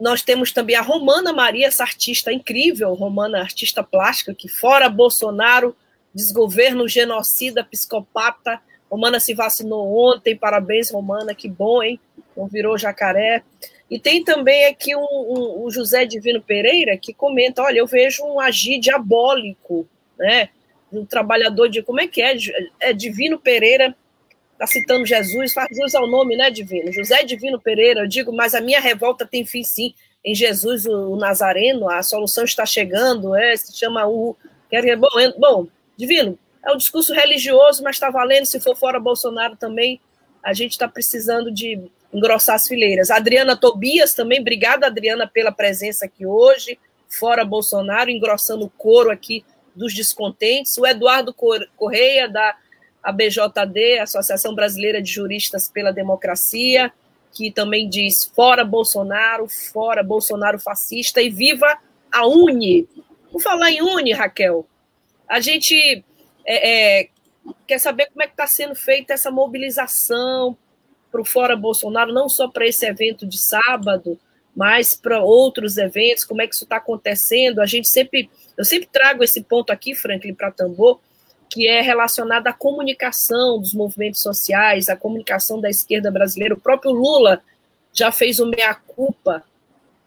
nós 0.00 0.22
temos 0.22 0.52
também 0.52 0.76
a 0.76 0.82
Romana 0.82 1.32
Maria, 1.32 1.66
essa 1.66 1.82
artista 1.82 2.32
incrível, 2.32 2.94
Romana, 2.94 3.40
artista 3.40 3.82
plástica, 3.82 4.34
que 4.34 4.48
fora 4.48 4.88
Bolsonaro, 4.88 5.76
desgoverno, 6.14 6.88
genocida, 6.88 7.64
psicopata. 7.64 8.60
Romana 8.90 9.18
se 9.18 9.34
vacinou 9.34 10.12
ontem, 10.12 10.36
parabéns, 10.36 10.90
Romana, 10.90 11.34
que 11.34 11.48
bom, 11.48 11.82
hein? 11.82 11.98
Não 12.36 12.46
virou 12.46 12.78
jacaré. 12.78 13.42
E 13.90 13.98
tem 13.98 14.24
também 14.24 14.66
aqui 14.66 14.94
o 14.94 15.00
um, 15.00 15.02
um, 15.02 15.66
um 15.66 15.70
José 15.70 16.04
Divino 16.04 16.40
Pereira, 16.40 16.96
que 16.96 17.12
comenta: 17.12 17.62
olha, 17.62 17.78
eu 17.78 17.86
vejo 17.86 18.24
um 18.24 18.40
agir 18.40 18.78
diabólico, 18.78 19.86
né? 20.18 20.48
Um 20.92 21.04
trabalhador 21.04 21.68
de. 21.68 21.82
Como 21.82 22.00
é 22.00 22.06
que 22.06 22.22
é? 22.22 22.36
É 22.80 22.92
Divino 22.92 23.38
Pereira 23.38 23.94
está 24.54 24.66
citando 24.66 25.04
Jesus, 25.04 25.52
faz 25.52 25.68
jus 25.76 25.94
ao 25.94 26.06
nome, 26.06 26.36
né, 26.36 26.50
Divino? 26.50 26.92
José 26.92 27.22
Divino 27.22 27.60
Pereira, 27.60 28.00
eu 28.00 28.06
digo, 28.06 28.32
mas 28.32 28.54
a 28.54 28.60
minha 28.60 28.80
revolta 28.80 29.26
tem 29.26 29.44
fim 29.44 29.62
sim, 29.62 29.94
em 30.24 30.34
Jesus 30.34 30.86
o 30.86 31.16
Nazareno, 31.16 31.90
a 31.90 32.02
solução 32.02 32.44
está 32.44 32.64
chegando, 32.64 33.34
é, 33.34 33.56
se 33.56 33.76
chama 33.76 34.06
o. 34.06 34.36
Bom, 34.98 35.20
é, 35.20 35.32
bom, 35.38 35.66
Divino, 35.96 36.38
é 36.64 36.72
um 36.72 36.76
discurso 36.76 37.12
religioso, 37.12 37.82
mas 37.82 37.96
está 37.96 38.10
valendo, 38.10 38.46
se 38.46 38.58
for 38.58 38.74
fora 38.74 38.98
Bolsonaro 38.98 39.54
também, 39.54 40.00
a 40.42 40.52
gente 40.52 40.72
está 40.72 40.88
precisando 40.88 41.52
de 41.52 41.80
engrossar 42.12 42.56
as 42.56 42.66
fileiras. 42.66 43.10
Adriana 43.10 43.56
Tobias 43.56 44.14
também, 44.14 44.40
obrigada, 44.40 44.86
Adriana, 44.86 45.26
pela 45.26 45.52
presença 45.52 46.06
aqui 46.06 46.24
hoje, 46.24 46.78
fora 47.08 47.44
Bolsonaro, 47.44 48.10
engrossando 48.10 48.64
o 48.64 48.70
coro 48.70 49.10
aqui 49.10 49.44
dos 49.74 49.94
descontentes. 49.94 50.76
O 50.78 50.86
Eduardo 50.86 51.34
Correia, 51.76 52.28
da 52.28 52.56
a 53.04 53.12
BJD, 53.12 53.98
Associação 54.00 54.54
Brasileira 54.54 55.02
de 55.02 55.12
Juristas 55.12 55.68
pela 55.68 55.92
Democracia, 55.92 56.90
que 57.32 57.50
também 57.50 57.88
diz 57.88 58.24
fora 58.24 58.64
Bolsonaro, 58.64 59.46
fora 59.46 60.02
Bolsonaro 60.02 60.58
fascista 60.58 61.20
e 61.20 61.28
viva 61.28 61.78
a 62.10 62.26
Uni. 62.26 62.88
Por 63.30 63.42
falar 63.42 63.70
em 63.70 63.82
Uni, 63.82 64.12
Raquel, 64.12 64.66
a 65.28 65.38
gente 65.40 66.02
é, 66.46 67.02
é, 67.02 67.08
quer 67.66 67.78
saber 67.78 68.06
como 68.06 68.22
é 68.22 68.26
que 68.26 68.32
está 68.32 68.46
sendo 68.46 68.74
feita 68.74 69.12
essa 69.12 69.30
mobilização 69.30 70.56
para 71.10 71.20
o 71.20 71.24
Fora 71.24 71.56
Bolsonaro, 71.56 72.12
não 72.12 72.28
só 72.28 72.48
para 72.48 72.66
esse 72.66 72.86
evento 72.86 73.26
de 73.26 73.38
sábado, 73.38 74.18
mas 74.54 74.96
para 74.96 75.22
outros 75.22 75.76
eventos, 75.76 76.24
como 76.24 76.40
é 76.40 76.46
que 76.46 76.54
isso 76.54 76.64
está 76.64 76.76
acontecendo. 76.76 77.60
A 77.60 77.66
gente 77.66 77.88
sempre, 77.88 78.30
eu 78.56 78.64
sempre 78.64 78.88
trago 78.90 79.22
esse 79.22 79.42
ponto 79.42 79.72
aqui, 79.72 79.94
Franklin, 79.94 80.34
para 80.34 80.50
Tambor, 80.50 81.00
que 81.54 81.68
é 81.68 81.80
relacionada 81.80 82.50
à 82.50 82.52
comunicação 82.52 83.60
dos 83.60 83.72
movimentos 83.72 84.20
sociais, 84.20 84.88
à 84.88 84.96
comunicação 84.96 85.60
da 85.60 85.70
esquerda 85.70 86.10
brasileira. 86.10 86.54
O 86.54 86.60
próprio 86.60 86.90
Lula 86.90 87.40
já 87.92 88.10
fez 88.10 88.40
o 88.40 88.46
meia-culpa 88.46 89.44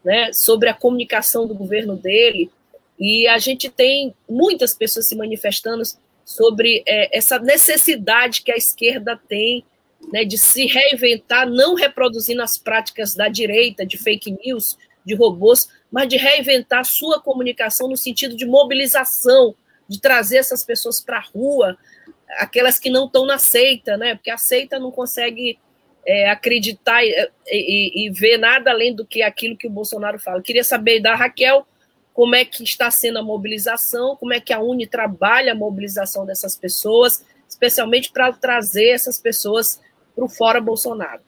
né, 0.04 0.34
sobre 0.34 0.68
a 0.68 0.74
comunicação 0.74 1.48
do 1.48 1.56
governo 1.56 1.96
dele, 1.96 2.52
e 3.00 3.30
a 3.30 3.38
gente 3.38 3.70
tem 3.70 4.14
muitas 4.30 4.74
pessoas 4.74 5.08
se 5.08 5.16
manifestando 5.16 5.84
sobre 6.26 6.84
é, 6.86 7.18
essa 7.18 7.40
necessidade 7.40 8.42
que 8.42 8.52
a 8.52 8.58
esquerda 8.58 9.18
tem 9.30 9.64
né, 10.12 10.26
de 10.26 10.38
se 10.38 10.66
reinventar, 10.66 11.50
não 11.50 11.76
reproduzindo 11.76 12.42
as 12.42 12.58
práticas 12.58 13.16
da 13.16 13.30
direita, 13.30 13.86
de 13.86 13.98
fake 13.98 14.38
news, 14.44 14.78
de 15.06 15.16
robôs, 15.16 15.70
mas 15.90 16.10
de 16.10 16.18
reinventar 16.18 16.84
sua 16.84 17.22
comunicação 17.22 17.88
no 17.88 17.96
sentido 17.96 18.36
de 18.36 18.46
mobilização 18.46 19.56
de 19.88 20.00
trazer 20.00 20.38
essas 20.38 20.64
pessoas 20.64 21.00
para 21.00 21.18
a 21.18 21.26
rua, 21.34 21.78
aquelas 22.40 22.78
que 22.78 22.90
não 22.90 23.06
estão 23.06 23.26
na 23.26 23.38
seita, 23.38 23.98
né? 23.98 24.16
Porque 24.16 24.30
a 24.30 24.38
seita 24.38 24.80
não 24.80 24.92
consegue 24.92 25.60
é, 26.06 26.30
acreditar 26.30 27.04
e, 27.04 27.30
e, 27.48 28.06
e, 28.06 28.10
ver 28.10 28.38
nada 28.38 28.72
além 28.72 28.96
do 28.96 29.06
que 29.06 29.22
aquilo 29.22 29.58
que 29.58 29.68
o 29.68 29.72
Bolsonaro 29.72 30.20
fala. 30.20 30.38
Eu 30.38 30.44
queria 30.44 30.64
saber 30.64 31.02
da 31.02 31.16
Raquel 31.16 31.66
como 32.14 32.34
é 32.34 32.44
que 32.44 32.64
está 32.64 32.90
sendo 32.90 33.20
a 33.20 33.24
mobilização, 33.24 34.16
como 34.16 34.34
é 34.34 34.40
que 34.40 34.52
a 34.52 34.60
Uni 34.60 34.88
trabalha 34.88 35.52
a 35.52 35.56
mobilização 35.56 36.26
dessas 36.26 36.56
pessoas, 36.56 37.24
especialmente 37.48 38.12
para 38.12 38.32
trazer 38.34 38.90
essas 38.90 39.20
pessoas 39.20 39.80
para 40.16 40.26
o 40.26 40.30
fora 40.30 40.60
Bolsonaro. 40.60 41.22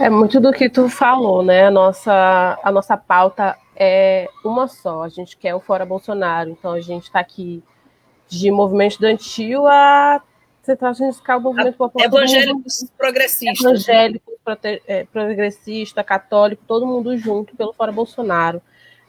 É 0.00 0.08
muito 0.08 0.40
do 0.40 0.50
que 0.50 0.70
tu 0.70 0.88
falou, 0.88 1.42
né? 1.42 1.66
A 1.66 1.70
nossa, 1.70 2.58
a 2.62 2.72
nossa 2.72 2.96
pauta 2.96 3.54
é 3.82 4.28
uma 4.44 4.68
só. 4.68 5.02
A 5.02 5.08
gente 5.08 5.38
quer 5.38 5.54
o 5.54 5.60
fora 5.60 5.86
Bolsonaro. 5.86 6.50
Então 6.50 6.72
a 6.72 6.80
gente 6.82 7.04
está 7.04 7.20
aqui 7.20 7.62
de 8.28 8.50
movimento 8.50 8.92
estudantil 8.92 9.66
a 9.66 10.22
central 10.62 10.94
sindical, 10.94 11.40
movimento 11.40 11.78
popular. 11.78 12.04
Evangélicos 12.04 12.92
progressistas. 12.96 13.60
Evangélicos, 13.64 14.34
é, 14.86 15.04
progressista, 15.04 16.04
católico, 16.04 16.62
todo 16.66 16.86
mundo 16.86 17.16
junto 17.16 17.56
pelo 17.56 17.72
fora 17.72 17.90
Bolsonaro. 17.90 18.60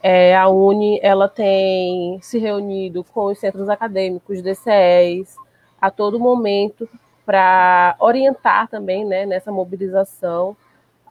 É, 0.02 0.36
a 0.36 0.48
Uni 0.48 1.00
ela 1.04 1.28
tem 1.28 2.20
se 2.22 2.40
reunido 2.40 3.04
com 3.04 3.26
os 3.26 3.38
centros 3.38 3.68
acadêmicos, 3.68 4.42
DCEs, 4.42 5.36
a 5.80 5.92
todo 5.92 6.20
momento 6.20 6.90
para 7.26 7.96
orientar 8.00 8.68
também 8.68 9.06
né, 9.06 9.26
nessa 9.26 9.52
mobilização. 9.52 10.56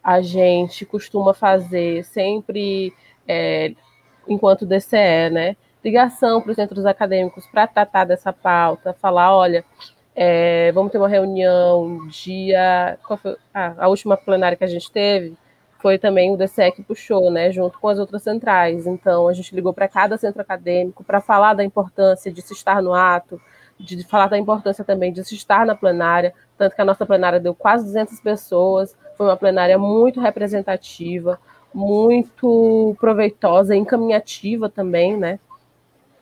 A 0.02 0.22
gente 0.22 0.86
costuma 0.86 1.34
fazer 1.34 2.04
sempre 2.04 2.92
é, 3.30 3.72
enquanto 4.26 4.66
DCE, 4.66 5.30
né? 5.30 5.56
Ligação 5.84 6.42
para 6.42 6.50
os 6.50 6.56
centros 6.56 6.84
acadêmicos 6.84 7.46
para 7.46 7.66
tratar 7.68 8.04
dessa 8.04 8.32
pauta, 8.32 8.92
falar, 8.92 9.34
olha, 9.36 9.64
é, 10.16 10.72
vamos 10.72 10.90
ter 10.90 10.98
uma 10.98 11.08
reunião 11.08 12.08
dia. 12.08 12.98
Ah, 13.54 13.74
a 13.78 13.88
última 13.88 14.16
plenária 14.16 14.56
que 14.56 14.64
a 14.64 14.66
gente 14.66 14.90
teve 14.90 15.36
foi 15.78 15.96
também 15.96 16.32
o 16.32 16.36
DCE 16.36 16.72
que 16.72 16.82
puxou, 16.82 17.30
né, 17.30 17.52
junto 17.52 17.78
com 17.78 17.88
as 17.88 17.98
outras 18.00 18.22
centrais. 18.22 18.86
Então, 18.86 19.28
a 19.28 19.32
gente 19.32 19.54
ligou 19.54 19.72
para 19.72 19.88
cada 19.88 20.18
centro 20.18 20.42
acadêmico 20.42 21.04
para 21.04 21.20
falar 21.20 21.54
da 21.54 21.64
importância 21.64 22.32
de 22.32 22.42
se 22.42 22.52
estar 22.52 22.82
no 22.82 22.92
ato, 22.92 23.40
de 23.78 24.04
falar 24.04 24.26
da 24.26 24.36
importância 24.36 24.84
também 24.84 25.12
de 25.12 25.24
se 25.24 25.34
estar 25.34 25.64
na 25.64 25.74
plenária, 25.74 26.34
tanto 26.58 26.74
que 26.74 26.82
a 26.82 26.84
nossa 26.84 27.06
plenária 27.06 27.40
deu 27.40 27.54
quase 27.54 27.84
200 27.84 28.20
pessoas, 28.20 28.94
foi 29.16 29.26
uma 29.26 29.36
plenária 29.36 29.78
muito 29.78 30.20
representativa, 30.20 31.38
muito 31.72 32.96
proveitosa, 33.00 33.76
encaminhativa 33.76 34.68
também, 34.68 35.16
né? 35.16 35.38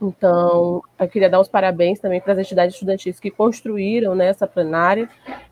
Então, 0.00 0.80
eu 0.98 1.08
queria 1.08 1.28
dar 1.28 1.40
os 1.40 1.48
parabéns 1.48 1.98
também 1.98 2.20
para 2.20 2.32
as 2.32 2.38
entidades 2.38 2.74
estudantis 2.74 3.18
que 3.18 3.30
construíram 3.30 4.14
né, 4.14 4.26
essa 4.26 4.46
plenária. 4.46 5.08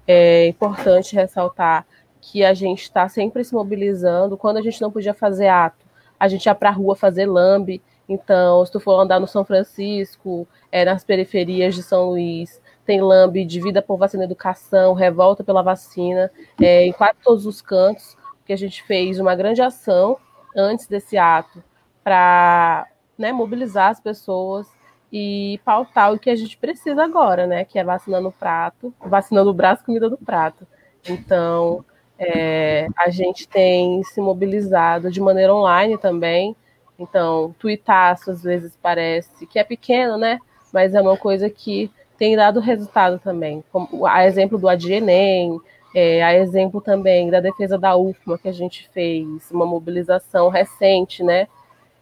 É 0.07 0.47
importante 0.47 1.17
ressaltar 1.17 1.85
que 2.21 2.45
a 2.45 2.55
gente 2.55 2.83
está 2.83 3.09
sempre 3.09 3.45
se 3.45 3.55
mobilizando. 3.55 4.37
Quando 4.37 4.59
a 4.59 4.63
gente 4.63 4.81
não 4.81 4.91
podia 4.91 5.15
fazer 5.15 5.49
ato, 5.49 5.85
a 6.19 6.29
gente 6.29 6.47
ia 6.47 6.55
para 6.55 6.69
a 6.69 6.73
rua 6.73 6.95
fazer 6.95 7.27
lambe. 7.27 7.83
Então, 8.09 8.65
se 8.65 8.71
tu 8.71 8.79
for 8.79 9.01
andar 9.01 9.19
no 9.19 9.27
São 9.27 9.45
Francisco, 9.45 10.47
é, 10.71 10.85
nas 10.85 11.03
periferias 11.03 11.75
de 11.75 11.83
São 11.83 12.11
Luís, 12.11 12.61
tem 12.85 13.01
lambe 13.01 13.45
de 13.45 13.61
vida 13.61 13.83
por 13.83 13.97
vacina 13.97 14.25
educação, 14.25 14.95
revolta 14.95 15.43
pela 15.43 15.61
vacina, 15.61 16.31
é, 16.61 16.87
em 16.87 16.93
quase 16.93 17.15
todos 17.25 17.47
os 17.47 17.61
cantos, 17.61 18.17
que 18.47 18.53
a 18.53 18.57
gente 18.57 18.83
fez 18.85 19.19
uma 19.19 19.35
grande 19.35 19.61
ação 19.61 20.17
antes 20.57 20.87
desse 20.87 21.19
ato 21.19 21.63
para 22.03 22.87
né, 23.19 23.33
mobilizar 23.33 23.91
as 23.91 24.01
pessoas 24.01 24.67
e 25.13 25.61
pautar 25.65 26.13
o 26.13 26.19
que 26.19 26.31
a 26.31 26.37
gente 26.37 26.57
precisa 26.57 27.03
agora, 27.03 27.47
né? 27.47 27.65
Que 27.65 27.79
é 27.79 27.85
vacinando 27.85 28.29
o 28.29 28.33
prato, 28.33 28.95
vacinando 29.01 29.51
o 29.51 29.55
braço, 29.55 29.85
comida 29.85 30.09
do 30.09 30.19
prato. 30.19 30.67
Então, 31.09 31.85
é, 32.19 32.87
a 32.97 33.11
gente 33.11 33.49
tem 33.49 34.03
se 34.05 34.21
mobilizado 34.21 35.11
de 35.11 35.21
maneira 35.21 35.55
online 35.55 35.99
também. 35.99 36.57
Então, 36.99 37.55
tuitaço 37.59 38.31
às 38.31 38.43
vezes 38.43 38.77
parece 38.81 39.47
que 39.47 39.59
é 39.59 39.65
pequeno, 39.65 40.17
né? 40.17 40.39
Mas 40.73 40.95
é 40.95 41.01
uma 41.01 41.17
coisa 41.17 41.49
que 41.49 41.91
tem 42.19 42.37
dado 42.37 42.61
resultado 42.61 43.19
também. 43.19 43.63
Como, 43.71 44.07
a 44.07 44.27
exemplo 44.27 44.59
do 44.59 44.69
Adienem, 44.69 45.61
é, 45.97 46.23
a 46.23 46.35
exemplo 46.35 46.81
também 46.81 47.31
da 47.31 47.41
defesa 47.41 47.79
da 47.79 47.97
UFMA, 47.97 48.39
que 48.39 48.49
a 48.49 48.53
gente 48.53 48.89
fez 48.91 49.51
uma 49.51 49.65
mobilização 49.65 50.49
recente, 50.51 51.23
né? 51.23 51.49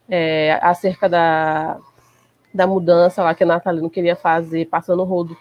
é, 0.08 0.58
acerca 0.62 1.08
da, 1.08 1.78
da 2.52 2.66
mudança 2.66 3.22
lá 3.22 3.34
que 3.34 3.44
a 3.44 3.46
Natalina 3.46 3.88
queria 3.90 4.16
fazer, 4.16 4.66
passando 4.66 5.04
rodo, 5.04 5.36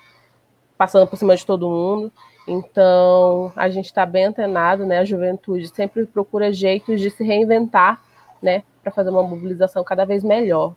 passando 0.77 1.07
por 1.07 1.17
cima 1.17 1.35
de 1.35 1.45
todo 1.45 1.69
mundo. 1.69 2.11
Então, 2.47 3.51
a 3.55 3.69
gente 3.69 3.85
está 3.85 4.05
bem 4.05 4.25
antenado, 4.25 4.85
né? 4.85 4.99
A 4.99 5.05
juventude 5.05 5.67
sempre 5.69 6.05
procura 6.05 6.51
jeitos 6.51 6.99
de 6.99 7.09
se 7.09 7.23
reinventar, 7.23 8.01
né? 8.41 8.63
Para 8.81 8.91
fazer 8.91 9.09
uma 9.09 9.23
mobilização 9.23 9.83
cada 9.83 10.05
vez 10.05 10.23
melhor. 10.23 10.75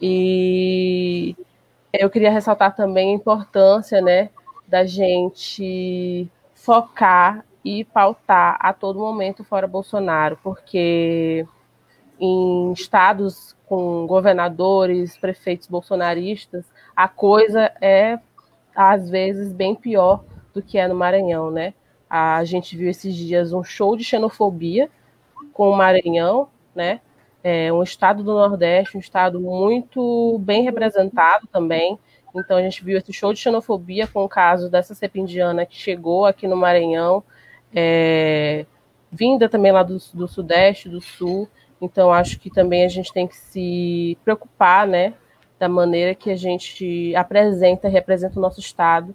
E 0.00 1.36
eu 1.92 2.10
queria 2.10 2.30
ressaltar 2.30 2.76
também 2.76 3.10
a 3.10 3.14
importância, 3.14 4.00
né? 4.00 4.30
Da 4.68 4.84
gente 4.84 6.28
focar 6.64 7.44
e 7.62 7.84
pautar 7.84 8.56
a 8.58 8.72
todo 8.72 8.98
momento 8.98 9.44
fora 9.44 9.66
Bolsonaro, 9.66 10.38
porque 10.42 11.46
em 12.18 12.72
estados 12.72 13.54
com 13.66 14.06
governadores, 14.06 15.16
prefeitos 15.16 15.66
bolsonaristas, 15.66 16.64
a 16.96 17.06
coisa 17.06 17.70
é 17.80 18.18
às 18.74 19.10
vezes 19.10 19.52
bem 19.52 19.74
pior 19.74 20.24
do 20.54 20.62
que 20.62 20.78
é 20.78 20.88
no 20.88 20.94
Maranhão, 20.94 21.50
né? 21.50 21.74
A 22.08 22.42
gente 22.44 22.76
viu 22.76 22.88
esses 22.88 23.14
dias 23.14 23.52
um 23.52 23.62
show 23.62 23.94
de 23.94 24.04
xenofobia 24.04 24.90
com 25.52 25.68
o 25.70 25.76
Maranhão, 25.76 26.48
né? 26.74 27.00
É 27.42 27.70
um 27.72 27.82
estado 27.82 28.22
do 28.22 28.32
Nordeste, 28.32 28.96
um 28.96 29.00
estado 29.00 29.38
muito 29.38 30.38
bem 30.38 30.62
representado 30.62 31.46
também. 31.46 31.98
Então 32.34 32.56
a 32.56 32.62
gente 32.62 32.84
viu 32.84 32.98
esse 32.98 33.12
show 33.12 33.32
de 33.32 33.38
xenofobia 33.38 34.06
com 34.06 34.24
o 34.24 34.28
caso 34.28 34.68
dessa 34.68 34.94
cepindiana 34.94 35.64
que 35.64 35.76
chegou 35.76 36.26
aqui 36.26 36.48
no 36.48 36.56
Maranhão, 36.56 37.22
é, 37.74 38.66
vinda 39.10 39.48
também 39.48 39.72
lá 39.72 39.82
do, 39.82 39.98
do 40.12 40.26
Sudeste, 40.26 40.88
do 40.88 41.00
Sul. 41.00 41.48
Então, 41.80 42.12
acho 42.12 42.38
que 42.38 42.50
também 42.50 42.84
a 42.84 42.88
gente 42.88 43.12
tem 43.12 43.26
que 43.26 43.36
se 43.36 44.18
preocupar, 44.24 44.86
né, 44.86 45.14
da 45.58 45.68
maneira 45.68 46.14
que 46.14 46.30
a 46.30 46.36
gente 46.36 47.14
apresenta, 47.14 47.88
representa 47.88 48.38
o 48.38 48.42
nosso 48.42 48.60
Estado. 48.60 49.14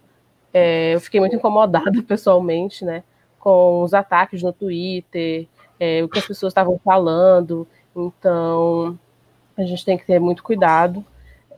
É, 0.53 0.93
eu 0.93 1.01
fiquei 1.01 1.19
muito 1.19 1.36
incomodada, 1.36 2.01
pessoalmente, 2.03 2.86
né, 2.86 3.03
com 3.39 3.82
os 3.84 3.93
ataques 3.93 4.43
no 4.43 4.53
Twitter, 4.53 5.47
é, 5.79 6.03
o 6.03 6.10
que 6.10 6.19
as 6.19 6.27
pessoas 6.27 6.51
estavam 6.51 6.79
falando. 6.84 7.67
Então, 7.95 8.99
a 9.58 9.63
gente 9.63 9.84
tem 9.84 9.97
que 9.97 10.05
ter 10.05 10.19
muito 10.19 10.43
cuidado. 10.43 11.03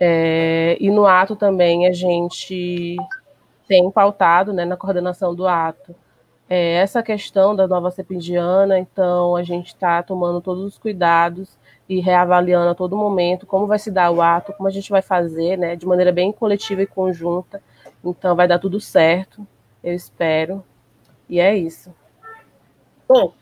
É, 0.04 0.78
e 0.80 0.90
no 0.90 1.06
ato 1.06 1.36
também 1.36 1.86
a 1.86 1.92
gente 1.92 2.98
tem 3.68 3.92
pautado, 3.92 4.52
né, 4.52 4.66
na 4.66 4.76
coordenação 4.76 5.36
do 5.36 5.48
ato, 5.48 5.96
é, 6.50 6.74
essa 6.74 7.04
questão 7.04 7.56
da 7.56 7.68
nova 7.68 7.92
cepa 7.92 8.16
indiana, 8.16 8.80
então 8.80 9.36
a 9.36 9.44
gente 9.44 9.68
está 9.68 10.02
tomando 10.02 10.42
todos 10.42 10.64
os 10.64 10.78
cuidados 10.80 11.56
e 11.88 12.00
reavaliando 12.00 12.72
a 12.72 12.74
todo 12.74 12.98
momento 12.98 13.46
como 13.46 13.68
vai 13.68 13.78
se 13.78 13.92
dar 13.92 14.10
o 14.10 14.24
ato, 14.24 14.54
como 14.54 14.68
a 14.68 14.72
gente 14.72 14.90
vai 14.90 15.04
fazer, 15.04 15.56
né, 15.56 15.76
de 15.76 15.86
maneira 15.86 16.12
bem 16.12 16.32
coletiva 16.32 16.82
e 16.82 16.88
conjunta. 16.88 17.62
Então 18.04 18.36
vai 18.36 18.48
dar 18.48 18.58
tudo 18.58 18.82
certo, 18.82 19.46
eu 19.84 19.94
espero. 19.94 20.64
E 21.30 21.40
é 21.40 21.56
isso. 21.56 21.94
Bom, 23.08 23.36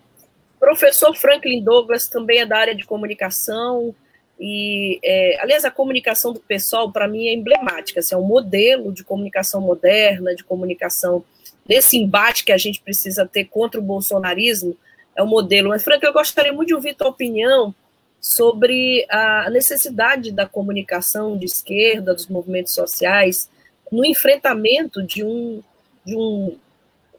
professor 0.60 1.16
Franklin 1.16 1.64
Douglas 1.64 2.10
também 2.10 2.40
é 2.42 2.46
da 2.46 2.58
área 2.58 2.76
de 2.76 2.86
comunicação, 2.86 3.96
e, 4.40 5.00
é, 5.04 5.38
aliás, 5.42 5.66
a 5.66 5.72
comunicação 5.72 6.32
do 6.32 6.40
pessoal, 6.40 6.92
para 6.92 7.08
mim, 7.08 7.28
é 7.28 7.34
emblemática. 7.34 8.00
Assim, 8.00 8.16
é 8.16 8.18
um 8.18 8.24
modelo 8.24 8.92
de 8.94 9.04
comunicação 9.04 9.60
moderna, 9.60 10.34
de 10.34 10.44
comunicação 10.44 11.24
nesse 11.68 11.98
embate 11.98 12.46
que 12.46 12.52
a 12.52 12.58
gente 12.58 12.82
precisa 12.82 13.28
ter 13.28 13.46
contra 13.46 13.80
o 13.80 13.84
bolsonarismo, 13.84 14.78
é 15.16 15.22
o 15.22 15.28
modelo. 15.28 15.70
Mas, 15.70 15.84
Frank, 15.84 16.04
eu 16.06 16.14
gostaria 16.14 16.54
muito 16.54 16.70
de 16.70 16.76
ouvir 16.76 16.96
tua 16.96 17.10
opinião 17.10 17.76
sobre 18.22 19.06
a 19.10 19.50
necessidade 19.50 20.32
da 20.32 20.48
comunicação 20.48 21.38
de 21.38 21.46
esquerda, 21.46 22.14
dos 22.14 22.28
movimentos 22.28 22.74
sociais, 22.74 23.50
no 23.92 24.06
enfrentamento 24.06 25.04
de 25.04 25.24
um, 25.24 25.62
de 26.06 26.16
um 26.16 26.58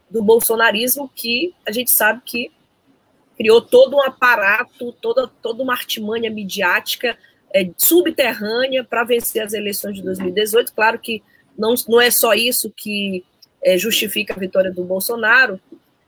do 0.09 0.21
bolsonarismo 0.21 1.09
que 1.15 1.53
a 1.65 1.71
gente 1.71 1.89
sabe 1.89 2.21
que 2.25 2.51
criou 3.41 3.59
todo 3.59 3.97
um 3.97 4.03
aparato, 4.03 4.91
toda, 5.01 5.27
toda 5.41 5.63
uma 5.63 5.73
artimanha 5.73 6.29
midiática 6.29 7.17
é, 7.51 7.71
subterrânea 7.75 8.83
para 8.83 9.03
vencer 9.03 9.41
as 9.41 9.53
eleições 9.53 9.95
de 9.95 10.03
2018. 10.03 10.71
Claro 10.71 10.99
que 10.99 11.23
não, 11.57 11.73
não 11.89 11.99
é 11.99 12.11
só 12.11 12.35
isso 12.35 12.71
que 12.77 13.25
é, 13.63 13.79
justifica 13.79 14.35
a 14.35 14.37
vitória 14.37 14.71
do 14.71 14.83
Bolsonaro, 14.83 15.59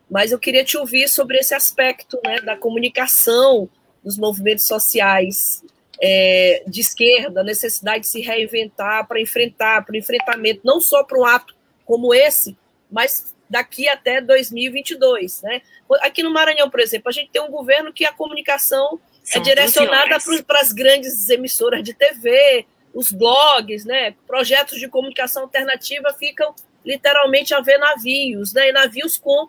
mas 0.08 0.32
eu 0.32 0.38
queria 0.38 0.63
te 0.63 0.78
ouvir 0.78 1.08
sobre 1.08 1.39
esse 1.39 1.56
aspecto 1.56 2.19
né, 2.24 2.39
da 2.39 2.56
comunicação 2.56 3.67
dos 4.04 4.15
movimentos 4.15 4.67
sociais 4.67 5.63
é, 6.00 6.63
de 6.67 6.82
esquerda, 6.82 7.41
a 7.41 7.43
necessidade 7.43 8.02
de 8.02 8.10
se 8.10 8.22
reinventar 8.22 9.08
para 9.08 9.19
enfrentar, 9.19 9.84
para 9.84 9.93
o 9.93 9.98
enfrentamento, 9.98 10.62
não 10.63 10.80
só 10.80 11.04
para 11.04 11.17
um 11.17 11.26
ato 11.26 11.56
como 11.84 12.13
esse, 12.13 12.56
mas 12.91 13.33
daqui 13.54 13.88
até 13.88 14.20
2022. 14.20 15.44
Né? 15.44 15.62
Aqui 16.02 16.24
no 16.24 16.32
Maranhão, 16.32 16.72
por 16.72 16.80
exemplo, 16.80 17.08
a 17.08 17.12
gente 17.12 17.30
tem 17.30 17.39
um 17.39 17.52
governo 17.52 17.94
que 17.94 18.04
a 18.04 18.12
comunicação 18.12 19.00
é 19.22 19.34
São 19.34 19.42
é 19.42 19.46
direcionada 19.46 20.18
para 20.46 20.60
as 20.60 20.74
grandes 20.74 21.30
emissoras 21.30 21.84
de 21.84 21.94
TV, 21.94 22.66
os 22.96 23.12
blogs, 23.12 23.86
né? 23.86 24.16
projetos 24.26 24.80
de 24.80 24.88
comunicação 24.88 25.44
alternativa 25.44 26.12
ficam 26.13 26.56
literalmente 26.84 27.54
a 27.54 27.62
ver 27.62 27.78
navios, 27.78 28.54
né? 28.54 28.70
E 28.70 28.72
navios 28.74 29.18
com, 29.18 29.48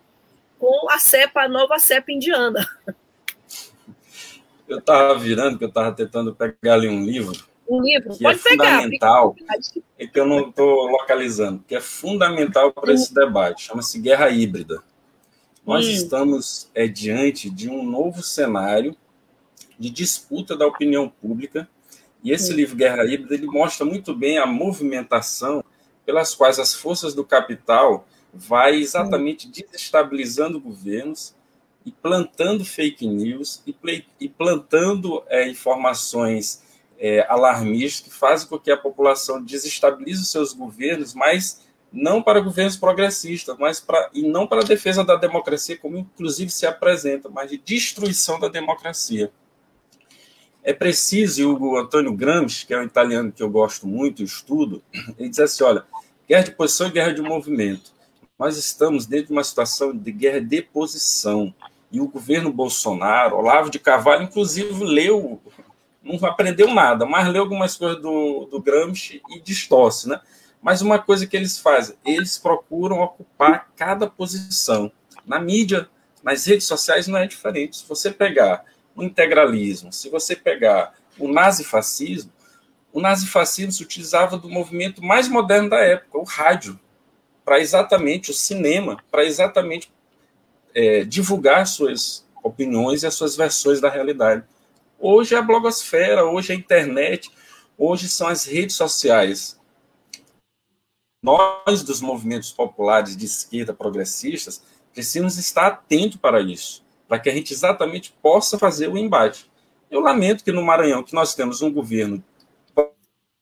com 0.59 0.89
a 0.91 0.99
cepa, 0.99 1.43
a 1.43 1.49
nova 1.49 1.79
cepa 1.79 2.13
indiana. 2.13 2.65
Eu 4.69 4.79
estava 4.79 5.19
virando, 5.19 5.59
que 5.59 5.65
eu 5.65 5.69
estava 5.69 5.93
tentando 5.93 6.35
pegar 6.35 6.75
ali 6.75 6.89
um 6.89 7.05
livro. 7.05 7.45
Um 7.69 7.83
livro, 7.83 8.15
que 8.15 8.23
pode 8.23 8.39
é 8.39 8.43
pegar. 8.43 8.83
Fundamental, 8.83 9.37
e 9.99 10.07
que 10.07 10.21
eu 10.21 10.27
não 10.27 10.49
estou 10.49 10.87
localizando, 10.89 11.65
que 11.67 11.75
é 11.75 11.81
fundamental 11.81 12.73
para 12.73 12.93
esse 12.93 13.13
debate. 13.13 13.65
Chama-se 13.65 13.99
Guerra 13.99 14.29
Híbrida. 14.31 14.83
Nós 15.67 15.87
hum. 15.87 15.91
estamos 15.91 16.71
é, 16.75 16.87
diante 16.87 17.49
de 17.49 17.71
um 17.71 17.83
novo 17.83 18.23
cenário 18.23 18.95
de 19.79 19.91
disputa 19.91 20.57
da 20.57 20.67
opinião 20.67 21.09
pública. 21.09 21.69
E 22.23 22.31
esse 22.31 22.53
hum. 22.53 22.57
livro 22.57 22.77
Guerra 22.77 23.05
Híbrida 23.05 23.35
ele 23.35 23.47
mostra 23.47 23.85
muito 23.85 24.15
bem 24.15 24.39
a 24.39 24.47
movimentação 24.47 25.65
pelas 26.05 26.35
quais 26.35 26.59
as 26.59 26.75
forças 26.75 27.15
do 27.15 27.25
capital 27.25 28.07
vai 28.33 28.77
exatamente 28.77 29.49
desestabilizando 29.49 30.61
governos 30.61 31.35
e 31.87 31.93
plantando 31.93 32.65
fake 32.65 33.07
news 33.07 33.63
e, 33.67 33.75
e 34.21 34.29
plantando 34.29 35.23
é, 35.29 35.49
informações 35.49 36.63
é, 36.99 37.27
alarmistas 37.29 38.09
que 38.09 38.15
fazem 38.19 38.49
com 38.49 38.59
que 38.59 38.71
a 38.71 38.77
população 38.77 39.43
desestabilize 39.43 40.23
os 40.23 40.31
seus 40.31 40.53
governos, 40.53 41.15
mas 41.15 41.63
não 41.93 42.23
para 42.23 42.41
governos 42.41 42.77
progressistas, 42.77 43.57
mas 43.59 43.79
para 43.81 44.11
e 44.13 44.23
não 44.23 44.47
para 44.47 44.63
a 44.63 44.65
defesa 44.65 45.05
da 45.05 45.15
democracia, 45.15 45.79
como 45.79 45.97
inclusive 45.97 46.51
se 46.51 46.67
apresenta, 46.67 47.29
mas 47.29 47.51
de 47.51 47.57
destruição 47.57 48.39
da 48.41 48.49
democracia. 48.49 49.31
É 50.63 50.73
preciso, 50.73 51.41
e 51.41 51.45
o 51.45 51.77
Antônio 51.77 52.13
Gramsci, 52.15 52.67
que 52.67 52.75
é 52.75 52.79
um 52.79 52.85
italiano 52.85 53.31
que 53.31 53.43
eu 53.43 53.51
gosto 53.51 53.87
muito, 53.87 54.23
estudo, 54.23 54.83
ele 55.19 55.29
diz 55.29 55.39
assim: 55.39 55.63
olha, 55.63 55.85
guerra 56.29 56.45
de 56.45 56.53
posição 56.53 56.89
e 56.89 56.91
guerra 56.91 57.13
de 57.13 57.23
movimento. 57.23 57.93
Nós 58.39 58.57
estamos 58.57 59.07
dentro 59.07 59.29
de 59.29 59.33
uma 59.33 59.45
situação 59.45 59.97
de 59.97 60.11
guerra 60.11 60.41
de 60.41 60.63
posição. 60.63 61.55
E 61.93 62.01
o 62.01 62.09
governo 62.09 62.53
Bolsonaro, 62.53 63.37
Olavo 63.37 63.71
de 63.71 63.79
Carvalho, 63.79 64.25
inclusive, 64.25 64.83
leu, 64.83 65.41
não 66.05 66.29
aprendeu 66.29 66.73
nada, 66.73 67.07
mas 67.07 67.29
leu 67.29 67.43
algumas 67.43 67.77
coisas 67.77 68.01
do, 68.01 68.47
do 68.51 68.61
Gramsci 68.61 69.23
e 69.31 69.41
distorce, 69.41 70.09
né? 70.09 70.21
Mas 70.63 70.83
uma 70.83 70.99
coisa 70.99 71.27
que 71.27 71.37
eles 71.37 71.59
fazem, 71.59 71.97
eles 72.05 72.39
procuram 72.39 73.01
ocupar 73.01 73.71
cada 73.77 74.07
posição. 74.07 74.93
Na 75.27 75.39
mídia, 75.39 75.89
nas 76.23 76.47
redes 76.47 76.67
sociais, 76.67 77.07
não 77.07 77.19
é 77.19 77.27
diferente. 77.27 77.77
Se 77.77 77.89
você 77.89 78.11
pegar 78.11 78.65
o 78.95 79.03
integralismo, 79.03 79.93
se 79.93 80.09
você 80.09 80.37
pegar 80.37 80.95
o 81.19 81.29
nazifascismo, 81.29 82.33
o 82.93 83.01
nazifascismo 83.01 83.73
se 83.73 83.83
utilizava 83.83 84.39
do 84.39 84.49
movimento 84.49 85.03
mais 85.03 85.29
moderno 85.29 85.69
da 85.69 85.81
época, 85.81 86.19
o 86.19 86.23
rádio, 86.23 86.79
para 87.45 87.61
exatamente 87.61 88.31
o 88.31 88.35
cinema, 88.35 88.97
para 89.11 89.25
exatamente 89.25 89.93
é, 90.75 91.05
divulgar 91.05 91.67
suas 91.67 92.27
opiniões 92.43 93.03
e 93.03 93.07
as 93.07 93.15
suas 93.15 93.37
versões 93.37 93.81
da 93.81 93.91
realidade. 93.91 94.45
Hoje 95.07 95.35
é 95.35 95.39
a 95.39 95.43
blogosfera, 95.43 96.25
hoje 96.25 96.51
é 96.51 96.57
a 96.57 96.59
internet, 96.59 97.31
hoje 97.77 98.09
são 98.09 98.27
as 98.27 98.47
redes 98.47 98.75
sociais. 98.75 99.61
Nós, 101.23 101.83
dos 101.83 102.01
movimentos 102.01 102.51
populares 102.51 103.15
de 103.15 103.27
esquerda 103.27 103.75
progressistas, 103.75 104.65
precisamos 104.95 105.37
estar 105.37 105.67
atentos 105.67 106.17
para 106.17 106.41
isso, 106.41 106.83
para 107.07 107.19
que 107.19 107.29
a 107.29 107.35
gente 107.35 107.53
exatamente 107.53 108.17
possa 108.23 108.59
fazer 108.59 108.89
o 108.89 108.97
embate. 108.97 109.53
Eu 109.91 110.01
lamento 110.01 110.43
que 110.43 110.51
no 110.51 110.63
Maranhão, 110.63 111.03
que 111.03 111.13
nós 111.13 111.35
temos 111.35 111.61
um 111.61 111.71
governo 111.71 112.25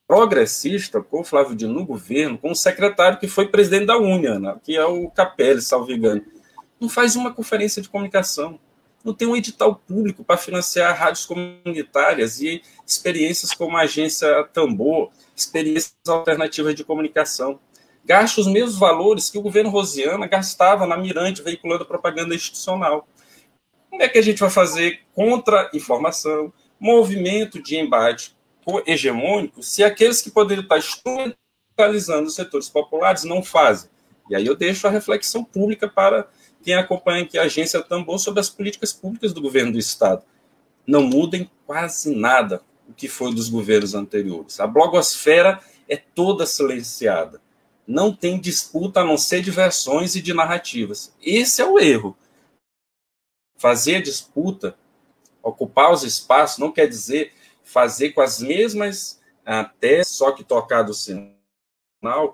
progressista, 0.08 1.00
com 1.00 1.20
o 1.20 1.24
Flávio 1.24 1.54
Dino 1.54 1.74
no 1.74 1.86
governo, 1.86 2.38
com 2.38 2.50
o 2.50 2.56
secretário 2.56 3.20
que 3.20 3.28
foi 3.28 3.46
presidente 3.46 3.86
da 3.86 3.96
União, 3.96 4.58
que 4.64 4.76
é 4.76 4.84
o 4.84 5.08
Capelli, 5.10 5.62
salvo 5.62 5.92
engano, 5.92 6.24
não 6.80 6.88
faz 6.88 7.14
uma 7.14 7.32
conferência 7.32 7.80
de 7.80 7.88
comunicação, 7.88 8.58
não 9.04 9.12
tem 9.12 9.26
um 9.26 9.36
edital 9.36 9.74
público 9.74 10.24
para 10.24 10.36
financiar 10.36 10.96
rádios 10.96 11.26
comunitárias 11.26 12.40
e 12.40 12.62
experiências 12.86 13.52
como 13.52 13.76
a 13.76 13.82
agência 13.82 14.44
Tambor, 14.52 15.10
experiências 15.34 15.94
alternativas 16.06 16.74
de 16.74 16.84
comunicação. 16.84 17.58
Gasta 18.04 18.40
os 18.40 18.46
mesmos 18.46 18.78
valores 18.78 19.30
que 19.30 19.38
o 19.38 19.42
governo 19.42 19.70
Rosiana 19.70 20.26
gastava 20.26 20.86
na 20.86 20.96
Mirante, 20.96 21.42
veiculando 21.42 21.86
propaganda 21.86 22.34
institucional. 22.34 23.06
Como 23.90 24.02
é 24.02 24.08
que 24.08 24.18
a 24.18 24.22
gente 24.22 24.40
vai 24.40 24.50
fazer 24.50 25.00
contra-informação, 25.14 26.52
movimento 26.80 27.62
de 27.62 27.76
embate 27.76 28.36
hegemônico 28.86 29.62
se 29.62 29.84
aqueles 29.84 30.20
que 30.20 30.30
poderiam 30.30 30.62
estar 30.62 30.78
instrumentalizando 30.78 32.28
os 32.28 32.34
setores 32.34 32.68
populares 32.68 33.24
não 33.24 33.42
fazem. 33.42 33.90
E 34.28 34.36
aí 34.36 34.46
eu 34.46 34.56
deixo 34.56 34.86
a 34.86 34.90
reflexão 34.90 35.44
pública 35.44 35.88
para 35.88 36.28
quem 36.62 36.74
acompanha 36.74 37.24
aqui 37.24 37.38
a 37.38 37.42
agência 37.42 37.82
Tambor 37.82 38.18
sobre 38.18 38.40
as 38.40 38.48
políticas 38.48 38.92
públicas 38.92 39.32
do 39.32 39.40
governo 39.40 39.72
do 39.72 39.78
Estado. 39.78 40.22
Não 40.86 41.02
mudem 41.02 41.50
quase 41.66 42.14
nada 42.14 42.62
o 42.88 42.92
que 42.92 43.08
foi 43.08 43.34
dos 43.34 43.48
governos 43.48 43.94
anteriores. 43.94 44.60
A 44.60 44.66
blogosfera 44.66 45.60
é 45.88 45.96
toda 45.96 46.46
silenciada. 46.46 47.40
Não 47.86 48.14
tem 48.14 48.40
disputa 48.40 49.00
a 49.00 49.04
não 49.04 49.18
ser 49.18 49.42
de 49.42 49.50
versões 49.50 50.14
e 50.14 50.22
de 50.22 50.32
narrativas. 50.32 51.14
Esse 51.20 51.60
é 51.60 51.66
o 51.66 51.78
erro. 51.78 52.16
Fazer 53.56 53.96
a 53.96 54.02
disputa, 54.02 54.76
ocupar 55.42 55.92
os 55.92 56.02
espaços, 56.02 56.58
não 56.58 56.72
quer 56.72 56.86
dizer 56.86 57.32
fazer 57.62 58.10
com 58.10 58.20
as 58.20 58.40
mesmas 58.40 59.20
até 59.44 60.04
só 60.04 60.32
que 60.32 60.44
tocar 60.44 60.82
do 60.82 60.94
sinal 60.94 61.32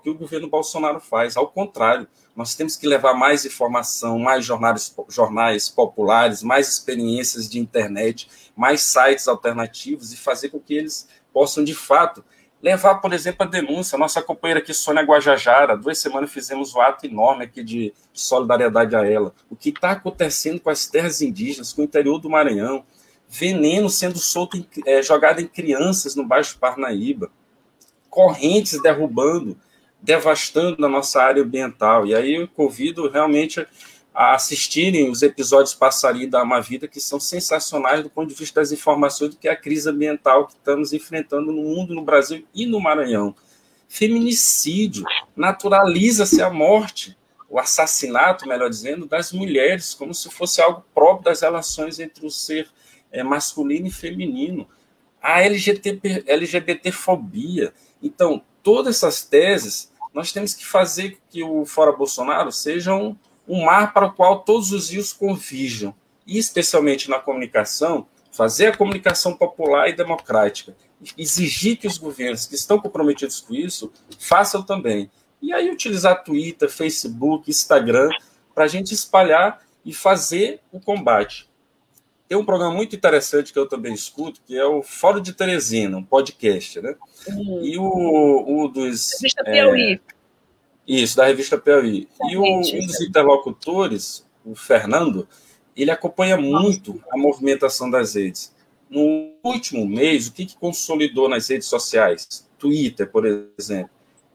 que 0.01 0.09
o 0.09 0.17
governo 0.17 0.49
Bolsonaro 0.49 0.99
faz. 0.99 1.37
Ao 1.37 1.47
contrário, 1.47 2.07
nós 2.39 2.55
temos 2.55 2.77
que 2.77 2.87
levar 2.87 3.13
mais 3.13 3.43
informação, 3.43 4.17
mais 4.17 4.45
jornais, 4.45 4.95
jornais 5.09 5.67
populares, 5.67 6.41
mais 6.41 6.69
experiências 6.69 7.49
de 7.49 7.59
internet, 7.59 8.29
mais 8.55 8.79
sites 8.79 9.27
alternativos 9.27 10.13
e 10.13 10.17
fazer 10.17 10.47
com 10.47 10.57
que 10.57 10.73
eles 10.73 11.05
possam, 11.33 11.65
de 11.65 11.75
fato, 11.75 12.23
levar, 12.63 12.95
por 13.01 13.11
exemplo, 13.11 13.45
a 13.45 13.45
denúncia. 13.45 13.97
Nossa 13.97 14.21
companheira 14.21 14.61
aqui, 14.61 14.73
Sônia 14.73 15.03
Guajajara, 15.03 15.75
duas 15.75 15.97
semanas 15.97 16.31
fizemos 16.31 16.73
um 16.73 16.79
ato 16.79 17.05
enorme 17.05 17.43
aqui 17.43 17.61
de 17.61 17.93
solidariedade 18.13 18.95
a 18.95 19.05
ela. 19.05 19.33
O 19.49 19.55
que 19.57 19.67
está 19.67 19.91
acontecendo 19.91 20.61
com 20.61 20.69
as 20.69 20.87
terras 20.87 21.21
indígenas, 21.21 21.73
com 21.73 21.81
o 21.81 21.83
interior 21.83 22.19
do 22.19 22.29
Maranhão, 22.29 22.85
veneno 23.27 23.89
sendo 23.89 24.17
solto, 24.17 24.55
em, 24.55 24.65
é, 24.85 25.03
jogado 25.03 25.41
em 25.41 25.45
crianças 25.45 26.15
no 26.15 26.25
Baixo 26.25 26.57
Parnaíba, 26.57 27.29
correntes 28.09 28.81
derrubando, 28.81 29.57
devastando 30.01 30.85
a 30.85 30.89
nossa 30.89 31.21
área 31.21 31.43
ambiental. 31.43 32.05
E 32.05 32.15
aí 32.15 32.35
eu 32.35 32.47
convido 32.47 33.09
realmente 33.09 33.65
a 34.13 34.33
assistirem 34.33 35.09
os 35.09 35.21
episódios 35.21 35.73
Passarinho 35.73 36.29
da 36.29 36.41
Ama 36.41 36.61
Vida, 36.61 36.87
que 36.87 36.99
são 36.99 37.19
sensacionais 37.19 38.03
do 38.03 38.09
ponto 38.09 38.29
de 38.29 38.35
vista 38.35 38.59
das 38.59 38.71
informações 38.71 39.31
do 39.31 39.37
que 39.37 39.47
é 39.47 39.51
a 39.51 39.55
crise 39.55 39.89
ambiental 39.89 40.47
que 40.47 40.53
estamos 40.53 40.93
enfrentando 40.93 41.51
no 41.51 41.61
mundo, 41.61 41.93
no 41.93 42.03
Brasil 42.03 42.45
e 42.53 42.65
no 42.65 42.79
Maranhão. 42.79 43.35
Feminicídio, 43.87 45.03
naturaliza-se 45.35 46.41
a 46.41 46.49
morte, 46.49 47.17
o 47.49 47.57
assassinato, 47.57 48.47
melhor 48.47 48.69
dizendo, 48.69 49.05
das 49.05 49.31
mulheres, 49.31 49.93
como 49.93 50.13
se 50.13 50.29
fosse 50.29 50.61
algo 50.61 50.83
próprio 50.93 51.25
das 51.25 51.41
relações 51.41 51.99
entre 51.99 52.25
o 52.25 52.29
ser 52.29 52.69
é, 53.11 53.23
masculino 53.23 53.87
e 53.87 53.91
feminino, 53.91 54.67
a 55.21 55.41
LGBT, 55.41 56.23
LGBTfobia. 56.27 57.73
Então, 58.01 58.43
todas 58.69 58.97
essas 58.97 59.23
teses, 59.23 59.91
nós 60.13 60.31
temos 60.31 60.53
que 60.53 60.63
fazer 60.63 61.17
que 61.31 61.43
o 61.43 61.65
Fora 61.65 61.91
Bolsonaro 61.91 62.51
seja 62.51 62.93
um, 62.93 63.17
um 63.47 63.65
mar 63.65 63.95
para 63.95 64.05
o 64.05 64.13
qual 64.13 64.43
todos 64.43 64.71
os 64.71 64.91
rios 64.91 65.11
convijam, 65.11 65.91
e 66.23 66.37
especialmente 66.37 67.09
na 67.09 67.17
comunicação, 67.17 68.05
fazer 68.31 68.67
a 68.67 68.77
comunicação 68.77 69.35
popular 69.35 69.89
e 69.89 69.93
democrática, 69.93 70.77
exigir 71.17 71.77
que 71.77 71.87
os 71.87 71.97
governos 71.97 72.45
que 72.45 72.53
estão 72.53 72.79
comprometidos 72.79 73.41
com 73.41 73.55
isso 73.55 73.91
façam 74.19 74.61
também. 74.61 75.09
E 75.41 75.51
aí 75.51 75.71
utilizar 75.71 76.23
Twitter, 76.23 76.69
Facebook, 76.69 77.49
Instagram, 77.49 78.11
para 78.53 78.65
a 78.65 78.67
gente 78.67 78.93
espalhar 78.93 79.63
e 79.83 79.91
fazer 79.91 80.59
o 80.71 80.79
combate 80.79 81.48
tem 82.29 82.37
um 82.37 82.45
programa 82.45 82.75
muito 82.75 82.95
interessante 82.95 83.51
que 83.51 83.57
eu 83.57 83.67
também 83.67 83.91
escuto, 83.91 84.39
que 84.45 84.55
é 84.55 84.63
o 84.63 84.83
Fórum 84.83 85.19
de 85.19 85.33
Teresina, 85.33 85.97
um 85.97 86.03
podcast, 86.03 86.79
né? 86.79 86.95
Uhum. 87.27 87.65
E 87.65 87.75
o, 87.75 88.63
o 88.63 88.67
dos. 88.67 89.13
Revista 89.13 89.43
Piauí. 89.43 89.93
É, 89.93 89.99
isso, 90.85 91.17
da 91.17 91.25
revista 91.25 91.57
Piauí. 91.57 92.07
E 92.29 92.37
o, 92.37 92.43
um 92.43 92.61
dos 92.61 93.01
interlocutores, 93.01 94.23
o 94.45 94.53
Fernando, 94.55 95.27
ele 95.75 95.89
acompanha 95.89 96.37
muito 96.37 97.03
a 97.11 97.17
movimentação 97.17 97.89
das 97.89 98.13
redes. 98.13 98.55
No 98.87 99.31
último 99.43 99.87
mês, 99.87 100.27
o 100.27 100.31
que, 100.31 100.45
que 100.45 100.55
consolidou 100.55 101.27
nas 101.27 101.47
redes 101.47 101.67
sociais? 101.67 102.47
Twitter, 102.59 103.09
por 103.09 103.25
exemplo, 103.57 103.89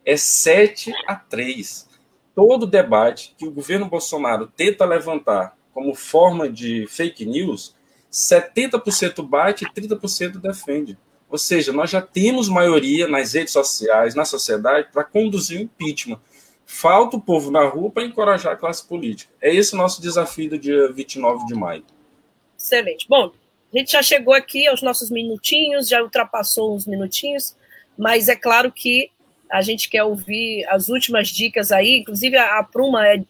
é 0.04 0.16
7 0.16 0.92
a 1.06 1.14
3. 1.14 1.88
Todo 2.34 2.66
debate 2.66 3.36
que 3.38 3.46
o 3.46 3.52
governo 3.52 3.86
Bolsonaro 3.86 4.48
tenta 4.48 4.84
levantar 4.84 5.56
como 5.72 5.94
forma 5.94 6.48
de 6.48 6.86
fake 6.88 7.24
news, 7.24 7.74
70% 8.14 9.26
bate 9.26 9.64
e 9.64 9.68
30% 9.68 10.38
defende. 10.38 10.96
Ou 11.28 11.36
seja, 11.36 11.72
nós 11.72 11.90
já 11.90 12.00
temos 12.00 12.48
maioria 12.48 13.08
nas 13.08 13.32
redes 13.32 13.52
sociais, 13.52 14.14
na 14.14 14.24
sociedade, 14.24 14.88
para 14.92 15.02
conduzir 15.02 15.58
o 15.58 15.62
impeachment. 15.62 16.20
Falta 16.64 17.16
o 17.16 17.20
povo 17.20 17.50
na 17.50 17.64
rua 17.64 17.90
para 17.90 18.04
encorajar 18.04 18.52
a 18.52 18.56
classe 18.56 18.86
política. 18.86 19.32
É 19.42 19.52
esse 19.52 19.74
o 19.74 19.76
nosso 19.76 20.00
desafio 20.00 20.50
do 20.50 20.58
dia 20.58 20.92
29 20.92 21.44
de 21.46 21.54
maio. 21.54 21.84
Excelente. 22.56 23.06
Bom, 23.08 23.32
a 23.72 23.78
gente 23.78 23.90
já 23.90 24.02
chegou 24.02 24.32
aqui 24.32 24.68
aos 24.68 24.80
nossos 24.80 25.10
minutinhos, 25.10 25.88
já 25.88 26.00
ultrapassou 26.00 26.74
uns 26.74 26.86
minutinhos, 26.86 27.56
mas 27.98 28.28
é 28.28 28.36
claro 28.36 28.70
que 28.70 29.10
a 29.50 29.60
gente 29.60 29.88
quer 29.90 30.04
ouvir 30.04 30.64
as 30.68 30.88
últimas 30.88 31.28
dicas 31.28 31.72
aí. 31.72 31.98
Inclusive, 31.98 32.36
a 32.36 32.62
Pruma 32.62 33.06
é 33.08 33.24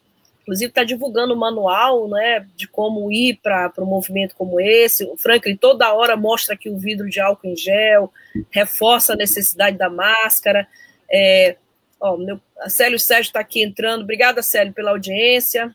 inclusive 0.44 0.68
está 0.68 0.84
divulgando 0.84 1.32
o 1.32 1.36
manual 1.36 2.06
né, 2.06 2.46
de 2.54 2.68
como 2.68 3.10
ir 3.10 3.40
para 3.42 3.72
um 3.78 3.86
movimento 3.86 4.36
como 4.36 4.60
esse. 4.60 5.02
O 5.04 5.16
Franklin 5.16 5.56
toda 5.56 5.92
hora 5.92 6.16
mostra 6.16 6.54
aqui 6.54 6.68
o 6.68 6.76
vidro 6.76 7.08
de 7.08 7.18
álcool 7.18 7.48
em 7.48 7.56
gel, 7.56 8.12
reforça 8.50 9.14
a 9.14 9.16
necessidade 9.16 9.78
da 9.78 9.88
máscara. 9.88 10.68
É, 11.10 11.56
ó, 11.98 12.18
meu, 12.18 12.38
a 12.60 12.68
Célio 12.68 13.00
Sérgio 13.00 13.30
está 13.30 13.40
aqui 13.40 13.62
entrando. 13.62 14.02
Obrigada, 14.02 14.42
Célio, 14.42 14.74
pela 14.74 14.90
audiência. 14.90 15.74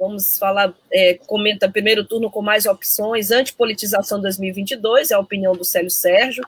Vamos 0.00 0.38
falar, 0.38 0.72
é, 0.90 1.14
comenta 1.26 1.70
primeiro 1.70 2.02
turno 2.02 2.30
com 2.30 2.40
mais 2.40 2.64
opções. 2.64 3.30
Antipolitização 3.30 4.22
2022, 4.22 5.10
é 5.10 5.14
a 5.14 5.18
opinião 5.18 5.52
do 5.52 5.64
Célio 5.66 5.90
Sérgio, 5.90 6.44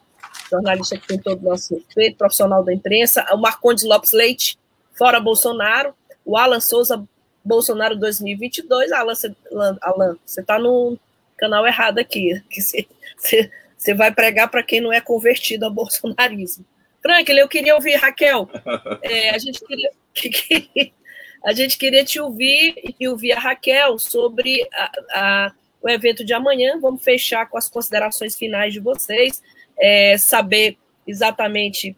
jornalista 0.51 0.97
que 0.97 1.07
tem 1.07 1.19
todo 1.19 1.41
o 1.43 1.51
nosso 1.51 1.75
respeito, 1.75 2.17
profissional 2.17 2.65
da 2.65 2.73
imprensa. 2.73 3.27
O 3.33 3.37
Marcondes 3.37 3.85
Lopes 3.85 4.13
Leite, 4.13 4.59
fora 4.97 5.21
Bolsonaro. 5.21 5.93
O 6.25 6.37
Alan 6.37 6.61
Souza 6.61 7.03
Bolsonaro 7.45 7.97
2022, 7.97 8.93
Alan, 8.93 9.15
você, 9.15 9.35
Alan, 9.81 10.17
você 10.25 10.43
tá 10.43 10.59
no 10.59 10.99
canal 11.39 11.67
errado 11.67 11.99
aqui, 11.99 12.43
que 12.51 12.61
você, 12.61 12.87
você, 13.17 13.51
você 13.77 13.95
vai 13.95 14.13
pregar 14.13 14.49
para 14.51 14.63
quem 14.63 14.81
não 14.81 14.93
é 14.93 15.01
convertido 15.01 15.65
ao 15.65 15.71
bolsonarismo. 15.71 16.65
Franklin, 17.03 17.39
eu 17.39 17.49
queria 17.49 17.75
ouvir, 17.75 17.97
Raquel. 17.97 18.49
É, 19.03 19.31
a, 19.31 19.39
gente 19.39 19.61
queria, 19.61 19.91
a 21.45 21.53
gente 21.53 21.79
queria 21.79 22.05
te 22.05 22.21
ouvir 22.21 22.95
e 22.99 23.09
ouvir 23.09 23.33
a 23.33 23.39
Raquel 23.39 23.99
sobre 23.99 24.69
a, 24.73 24.91
a, 25.13 25.53
o 25.83 25.89
evento 25.89 26.25
de 26.25 26.35
amanhã. 26.35 26.79
Vamos 26.79 27.03
fechar 27.03 27.49
com 27.49 27.57
as 27.57 27.69
considerações 27.69 28.37
finais 28.37 28.75
de 28.75 28.81
vocês, 28.81 29.43
é, 29.79 30.19
saber 30.19 30.77
exatamente 31.07 31.97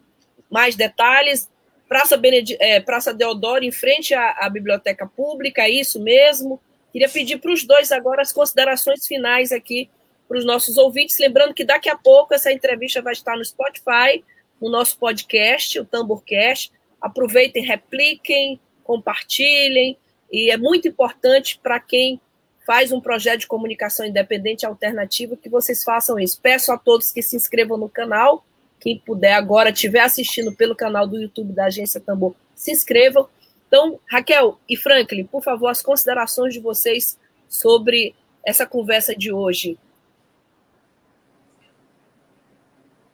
mais 0.49 0.75
detalhes. 0.75 1.49
Praça, 1.93 2.17
Bened... 2.17 2.57
é, 2.59 2.79
Praça 2.79 3.13
Deodoro, 3.13 3.63
em 3.63 3.71
frente 3.71 4.15
à, 4.15 4.31
à 4.39 4.49
Biblioteca 4.49 5.05
Pública, 5.05 5.61
é 5.61 5.69
isso 5.69 6.01
mesmo. 6.01 6.59
Queria 6.91 7.07
pedir 7.07 7.37
para 7.37 7.53
os 7.53 7.63
dois 7.63 7.91
agora 7.91 8.23
as 8.23 8.33
considerações 8.33 9.05
finais 9.05 9.51
aqui 9.51 9.91
para 10.27 10.39
os 10.39 10.43
nossos 10.43 10.75
ouvintes. 10.75 11.19
Lembrando 11.19 11.53
que 11.53 11.63
daqui 11.63 11.87
a 11.87 11.95
pouco 11.95 12.33
essa 12.33 12.51
entrevista 12.51 12.99
vai 12.99 13.13
estar 13.13 13.37
no 13.37 13.45
Spotify, 13.45 14.23
no 14.59 14.71
nosso 14.71 14.97
podcast, 14.97 15.79
o 15.79 15.85
Tamborcast. 15.85 16.71
Aproveitem, 16.99 17.63
repliquem, 17.63 18.59
compartilhem. 18.83 19.95
E 20.31 20.49
é 20.49 20.57
muito 20.57 20.87
importante 20.87 21.59
para 21.61 21.79
quem 21.79 22.19
faz 22.65 22.91
um 22.91 22.99
projeto 22.99 23.41
de 23.41 23.47
comunicação 23.47 24.03
independente 24.03 24.65
alternativo 24.65 25.37
que 25.37 25.47
vocês 25.47 25.83
façam 25.83 26.19
isso. 26.19 26.41
Peço 26.41 26.71
a 26.71 26.77
todos 26.79 27.11
que 27.11 27.21
se 27.21 27.35
inscrevam 27.35 27.77
no 27.77 27.87
canal. 27.87 28.43
Quem 28.83 28.99
puder 28.99 29.31
agora 29.31 29.69
estiver 29.69 30.01
assistindo 30.01 30.51
pelo 30.51 30.75
canal 30.75 31.07
do 31.07 31.15
YouTube 31.15 31.53
da 31.53 31.67
Agência 31.67 32.01
Tambor, 32.01 32.35
se 32.53 32.69
inscrevam. 32.69 33.29
Então, 33.65 33.97
Raquel 34.11 34.59
e 34.67 34.75
Franklin, 34.75 35.23
por 35.23 35.41
favor, 35.41 35.69
as 35.69 35.81
considerações 35.81 36.53
de 36.53 36.59
vocês 36.59 37.17
sobre 37.47 38.13
essa 38.45 38.65
conversa 38.65 39.15
de 39.15 39.31
hoje. 39.31 39.79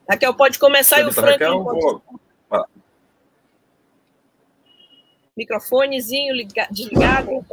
Raquel, 0.09 0.33
pode 0.33 0.57
começar 0.57 1.01
e 1.01 1.05
o 1.05 1.11
Franklin 1.13 1.59
Raquel, 1.59 2.01
pode... 2.49 2.89
Microfonezinho 5.37 6.35
desligado. 6.71 7.45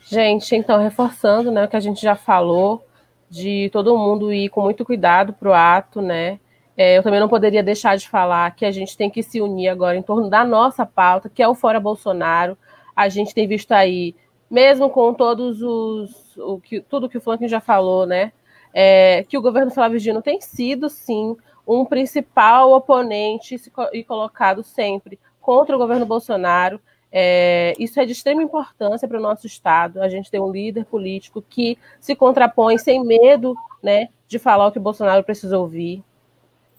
Gente, 0.00 0.56
então, 0.56 0.82
reforçando 0.82 1.52
né, 1.52 1.64
o 1.64 1.68
que 1.68 1.76
a 1.76 1.80
gente 1.80 2.02
já 2.02 2.16
falou, 2.16 2.84
de 3.30 3.70
todo 3.72 3.96
mundo 3.96 4.32
ir 4.32 4.48
com 4.48 4.60
muito 4.60 4.84
cuidado 4.84 5.32
para 5.32 5.48
o 5.48 5.54
ato, 5.54 6.02
né? 6.02 6.40
É, 6.76 6.98
eu 6.98 7.02
também 7.02 7.20
não 7.20 7.28
poderia 7.28 7.62
deixar 7.62 7.96
de 7.96 8.08
falar 8.08 8.50
que 8.54 8.64
a 8.64 8.70
gente 8.70 8.96
tem 8.96 9.08
que 9.08 9.22
se 9.22 9.40
unir 9.40 9.68
agora 9.68 9.96
em 9.96 10.02
torno 10.02 10.28
da 10.28 10.44
nossa 10.44 10.84
pauta, 10.84 11.28
que 11.28 11.42
é 11.42 11.48
o 11.48 11.54
Fora 11.54 11.78
Bolsonaro. 11.78 12.58
A 12.94 13.08
gente 13.08 13.34
tem 13.34 13.46
visto 13.46 13.72
aí, 13.72 14.14
mesmo 14.50 14.90
com 14.90 15.14
todos 15.14 15.62
os. 15.62 16.36
O 16.36 16.60
que, 16.60 16.80
tudo 16.80 17.08
que 17.08 17.18
o 17.18 17.20
Franklin 17.20 17.48
já 17.48 17.60
falou, 17.60 18.06
né? 18.06 18.32
É, 18.72 19.24
que 19.28 19.38
o 19.38 19.42
governo 19.42 19.70
Flávio 19.70 20.00
Dino 20.00 20.20
tem 20.20 20.40
sido, 20.40 20.90
sim, 20.90 21.36
um 21.66 21.84
principal 21.84 22.72
oponente 22.72 23.56
e 23.92 24.02
colocado 24.02 24.64
sempre 24.64 25.18
contra 25.40 25.76
o 25.76 25.78
governo 25.78 26.04
Bolsonaro. 26.04 26.80
É, 27.16 27.74
isso 27.78 28.00
é 28.00 28.04
de 28.04 28.10
extrema 28.10 28.42
importância 28.42 29.06
para 29.06 29.18
o 29.18 29.22
nosso 29.22 29.46
Estado. 29.46 30.02
A 30.02 30.08
gente 30.08 30.28
tem 30.28 30.40
um 30.40 30.50
líder 30.50 30.84
político 30.84 31.40
que 31.40 31.78
se 32.00 32.16
contrapõe 32.16 32.76
sem 32.76 33.04
medo 33.04 33.54
né, 33.80 34.08
de 34.26 34.40
falar 34.40 34.66
o 34.66 34.72
que 34.72 34.78
o 34.78 34.82
Bolsonaro 34.82 35.22
precisa 35.22 35.56
ouvir. 35.56 36.02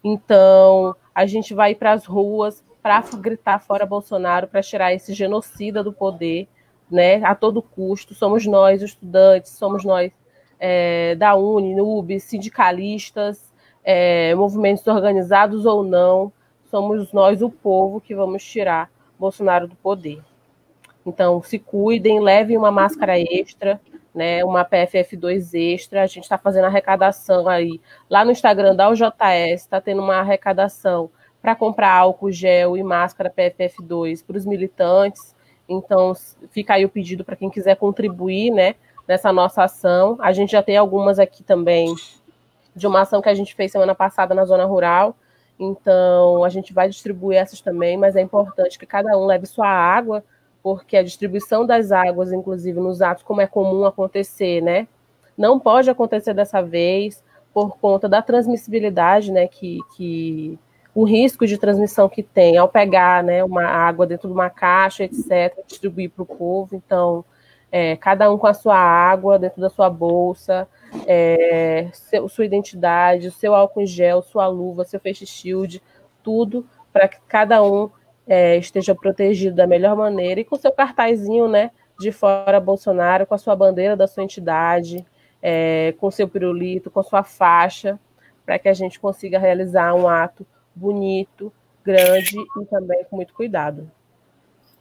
Então, 0.08 0.96
a 1.16 1.26
gente 1.26 1.52
vai 1.56 1.74
para 1.74 1.94
as 1.94 2.06
ruas 2.06 2.64
para 2.80 3.02
gritar 3.18 3.58
fora 3.58 3.88
Bolsonaro, 3.88 4.48
para 4.48 4.62
tirar 4.62 4.94
esse 4.94 5.16
genocida 5.16 5.84
do 5.84 5.92
poder, 5.92 6.48
né, 6.92 7.24
a 7.24 7.34
todo 7.34 7.60
custo. 7.60 8.14
Somos 8.14 8.46
nós, 8.46 8.84
estudantes, 8.84 9.54
somos 9.54 9.84
nós 9.84 10.12
é, 10.60 11.16
da 11.16 11.34
Uni, 11.34 11.74
NUB, 11.74 12.20
sindicalistas, 12.20 13.52
é, 13.84 14.36
movimentos 14.36 14.86
organizados 14.86 15.66
ou 15.66 15.84
não, 15.84 16.32
somos 16.70 17.12
nós, 17.12 17.42
o 17.42 17.50
povo, 17.50 18.00
que 18.00 18.14
vamos 18.14 18.44
tirar 18.44 18.92
Bolsonaro 19.18 19.68
do 19.68 19.76
poder. 19.76 20.22
Então, 21.04 21.42
se 21.42 21.58
cuidem, 21.58 22.20
levem 22.20 22.58
uma 22.58 22.72
máscara 22.72 23.20
extra, 23.20 23.82
né, 24.16 24.44
uma 24.46 24.64
PFF2 24.64 25.54
extra. 25.54 26.02
A 26.02 26.08
gente 26.08 26.24
está 26.24 26.38
fazendo 26.38 26.66
arrecadação 26.66 27.48
aí. 27.48 27.82
Lá 28.10 28.24
no 28.24 28.32
Instagram 28.32 28.76
da 28.76 28.90
UJS, 28.90 29.12
está 29.56 29.82
tendo 29.82 30.02
uma 30.02 30.16
arrecadação 30.16 31.10
para 31.42 31.56
comprar 31.56 31.92
álcool 31.92 32.32
gel 32.32 32.78
e 32.78 32.84
máscara 32.84 33.30
PFF2 33.30 34.26
para 34.26 34.38
os 34.38 34.46
militantes. 34.46 35.36
Então, 35.68 36.14
fica 36.50 36.76
aí 36.76 36.86
o 36.86 36.90
pedido 36.90 37.26
para 37.26 37.36
quem 37.36 37.50
quiser 37.50 37.76
contribuir 37.76 38.52
né, 38.52 38.76
nessa 39.08 39.32
nossa 39.34 39.64
ação. 39.64 40.18
A 40.22 40.32
gente 40.32 40.54
já 40.54 40.64
tem 40.64 40.78
algumas 40.78 41.20
aqui 41.20 41.44
também 41.44 41.94
de 42.76 42.88
uma 42.88 43.02
ação 43.02 43.22
que 43.22 43.30
a 43.30 43.34
gente 43.34 43.54
fez 43.54 43.72
semana 43.72 43.94
passada 43.94 44.34
na 44.34 44.46
zona 44.46 44.66
rural. 44.66 45.16
Então, 45.60 46.44
a 46.44 46.50
gente 46.50 46.74
vai 46.74 46.90
distribuir 46.90 47.38
essas 47.38 47.62
também, 47.62 47.98
mas 47.98 48.16
é 48.16 48.22
importante 48.22 48.78
que 48.78 48.86
cada 48.86 49.18
um 49.18 49.26
leve 49.26 49.46
sua 49.46 49.68
água, 49.68 50.24
porque 50.66 50.98
a 50.98 51.04
distribuição 51.04 51.64
das 51.64 51.92
águas, 51.92 52.32
inclusive 52.32 52.80
nos 52.80 53.00
atos, 53.00 53.22
como 53.22 53.40
é 53.40 53.46
comum 53.46 53.86
acontecer, 53.86 54.64
né? 54.64 54.88
Não 55.38 55.60
pode 55.60 55.92
acontecer 55.92 56.34
dessa 56.34 56.60
vez 56.60 57.24
por 57.54 57.78
conta 57.78 58.10
da 58.10 58.20
transmissibilidade, 58.20 59.32
né? 59.32 59.48
Que, 59.48 59.78
que 59.96 60.58
o 60.96 61.04
risco 61.04 61.46
de 61.46 61.60
transmissão 61.60 62.10
que 62.10 62.24
tem 62.24 62.58
ao 62.58 62.68
pegar, 62.68 63.24
né, 63.24 63.44
uma 63.44 63.64
água 63.64 64.08
dentro 64.08 64.28
de 64.28 64.34
uma 64.34 64.50
caixa, 64.50 65.04
etc., 65.04 65.56
distribuir 65.68 66.10
para 66.10 66.24
o 66.24 66.26
povo. 66.26 66.76
Então, 66.76 67.24
é, 67.72 67.96
cada 67.98 68.32
um 68.34 68.38
com 68.40 68.48
a 68.48 68.54
sua 68.56 68.76
água 68.76 69.38
dentro 69.38 69.62
da 69.62 69.70
sua 69.70 69.88
bolsa, 69.88 70.68
é, 71.06 71.90
seu, 71.94 72.28
sua 72.28 72.44
identidade, 72.44 73.30
seu 73.30 73.54
álcool 73.54 73.82
em 73.82 73.86
gel, 73.86 74.24
sua 74.24 74.48
luva, 74.48 74.84
seu 74.84 75.00
face 75.00 75.28
shield, 75.28 75.80
tudo 76.24 76.66
para 76.92 77.08
que 77.08 77.20
cada 77.28 77.62
um 77.62 77.92
é, 78.28 78.58
esteja 78.58 78.96
protegido 78.96 79.56
da 79.56 79.68
melhor 79.68 79.96
maneira 79.96 80.40
e 80.40 80.46
com 80.46 80.56
seu 80.56 80.72
cartazinho, 80.72 81.48
né, 81.48 81.72
de 82.00 82.12
fora 82.12 82.60
Bolsonaro, 82.60 83.26
com 83.26 83.36
a 83.36 83.38
sua 83.38 83.56
bandeira 83.56 83.96
da 83.96 84.08
sua 84.08 84.24
entidade, 84.24 85.06
é, 85.42 85.94
com 86.00 86.10
seu 86.10 86.28
pirulito, 86.28 86.90
com 86.90 87.04
sua 87.04 87.24
faixa, 87.24 88.00
para 88.46 88.60
que 88.60 88.68
a 88.68 88.74
gente 88.74 89.00
consiga 89.00 89.40
realizar 89.40 89.94
um 89.94 90.08
ato 90.08 90.46
bonito, 90.74 91.52
grande 91.84 92.38
e 92.40 92.66
também 92.66 93.06
com 93.06 93.16
muito 93.16 93.34
cuidado. 93.34 93.90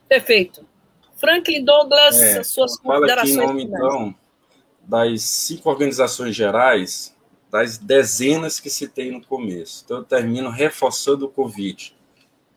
Perfeito. 0.08 0.66
Franklin 1.16 1.64
Douglas, 1.64 2.20
é, 2.20 2.42
suas 2.42 2.78
considerações. 2.78 3.36
Fala 3.36 3.52
aqui 3.52 3.62
em 3.62 3.68
nome, 3.68 3.74
então, 3.76 4.14
das 4.82 5.22
cinco 5.22 5.70
organizações 5.70 6.34
gerais, 6.34 7.14
das 7.50 7.78
dezenas 7.78 8.58
que 8.58 8.68
se 8.68 8.88
tem 8.88 9.12
no 9.12 9.24
começo. 9.24 9.82
Então, 9.84 9.98
eu 9.98 10.04
termino 10.04 10.50
reforçando 10.50 11.26
o 11.26 11.28
convite 11.28 11.94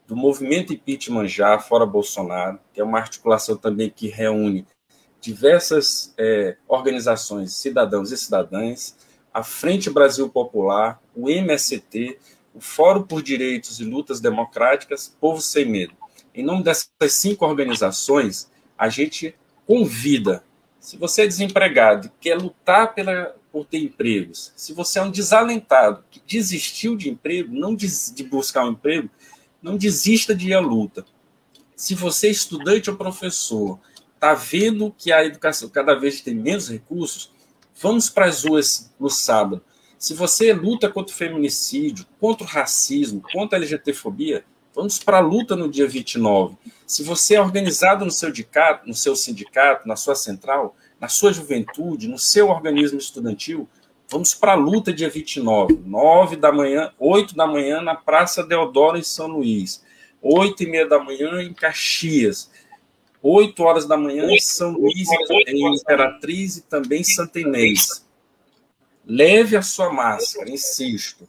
do 0.08 0.16
movimento 0.16 0.74
impeachment 0.74 1.28
já, 1.28 1.60
fora 1.60 1.86
Bolsonaro, 1.86 2.60
que 2.74 2.80
é 2.80 2.84
uma 2.84 2.97
articulação 2.97 3.58
também 3.58 3.89
que 3.89 4.08
reúne 4.08 4.66
diversas 5.20 6.14
é, 6.18 6.55
organizações, 6.68 7.53
cidadãos 7.53 8.12
e 8.12 8.18
cidadãs, 8.18 8.95
a 9.34 9.43
Frente 9.43 9.89
Brasil 9.89 10.30
Popular, 10.30 10.99
o 11.14 11.30
MST, 11.30 12.18
o 12.53 12.62
Fórum 12.62 13.03
por 13.03 13.22
Direitos 13.22 13.80
e 13.80 13.84
Lutas 13.84 14.22
Democráticas, 14.22 15.14
Povo 15.20 15.41
Sem 15.41 15.66
Medo. 15.66 15.93
Em 16.34 16.43
nome 16.43 16.64
dessas 16.64 16.88
cinco 17.10 17.45
organizações, 17.45 18.49
a 18.78 18.88
gente 18.89 19.36
convida 19.66 20.43
se 20.80 20.95
você 20.95 21.24
é 21.24 21.28
desempregado 21.28 22.08
e 22.08 22.12
quer 22.22 22.38
lutar 22.38 22.93
pela, 22.93 23.36
por 23.51 23.66
ter 23.66 23.80
empregos, 23.80 24.53
se 24.55 24.72
você 24.72 24.99
é 24.99 25.01
um 25.01 25.12
desalentado 25.12 26.03
que 26.10 26.22
desistiu 26.26 26.95
de 26.95 27.10
emprego, 27.10 27.53
não 27.53 27.76
de, 27.76 27.88
de 28.14 28.24
buscar 28.24 28.64
um 28.64 28.72
emprego, 28.72 29.10
não 29.62 29.78
desista 29.78 30.36
de 30.36 30.49
ir 30.49 30.53
à 30.53 30.60
luta. 30.60 31.05
Se 31.76 31.93
você 31.93 32.28
é 32.28 32.32
estudante 32.32 32.89
ou 32.89 32.95
professor, 32.95 33.80
está 34.14 34.34
vendo 34.34 34.93
que 34.97 35.12
a 35.12 35.24
educação 35.24 35.70
cada 35.70 35.93
vez 35.93 36.22
tem 36.22 36.36
menos 36.36 36.70
recursos, 36.70 37.32
vamos 37.80 38.10
para 38.10 38.26
as 38.26 38.43
ruas 38.43 38.93
no 38.99 39.10
sábado. 39.10 39.64
Se 39.97 40.14
você 40.14 40.53
luta 40.53 40.89
contra 40.89 41.14
o 41.14 41.18
feminicídio, 41.18 42.05
contra 42.20 42.45
o 42.45 42.49
racismo, 42.49 43.22
contra 43.32 43.58
a 43.58 43.60
LGBTfobia, 43.60 44.43
Vamos 44.78 44.99
para 44.99 45.18
a 45.18 45.22
luta 45.22 45.55
no 45.55 45.68
dia 45.68 45.88
29. 45.88 46.55
Se 46.86 47.01
você 47.01 47.34
é 47.34 47.41
organizado 47.41 48.05
no 48.05 48.12
seu, 48.12 48.30
sindicato, 48.30 48.88
no 48.88 48.93
seu 48.93 49.16
sindicato, 49.16 49.88
na 49.88 49.95
sua 49.95 50.14
central, 50.14 50.76
na 51.01 51.08
sua 51.08 51.34
juventude, 51.34 52.08
no 52.08 52.20
seu 52.20 52.49
organismo 52.49 52.99
estudantil, 52.99 53.68
vamos 54.10 54.34
para 54.34 54.53
a 54.53 54.55
luta 54.55 54.93
dia 54.93 55.10
29, 55.10 55.82
9 55.86 56.36
da 56.36 56.51
manhã, 56.51 56.91
8 56.97 57.36
da 57.36 57.45
manhã 57.45 57.82
na 57.82 57.95
Praça 57.95 58.43
Deodoro 58.43 58.97
em 58.97 59.03
São 59.03 59.28
Luís, 59.28 59.84
8 60.22 60.64
e 60.64 60.68
meia 60.68 60.88
da 60.88 60.99
manhã 60.99 61.41
em 61.41 61.53
Caxias, 61.53 62.49
8 63.22 63.62
horas 63.64 63.86
da 63.86 63.97
manhã 63.97 64.26
em 64.32 64.39
São 64.39 64.72
Luís, 64.72 65.08
em 65.47 65.76
Imperatriz 65.76 66.58
e 66.58 66.62
também 66.62 67.01
em 67.01 67.03
Santa 67.03 67.39
Inês. 67.39 68.05
Leve 69.05 69.55
a 69.55 69.62
sua 69.62 69.91
máscara, 69.91 70.49
insisto. 70.49 71.28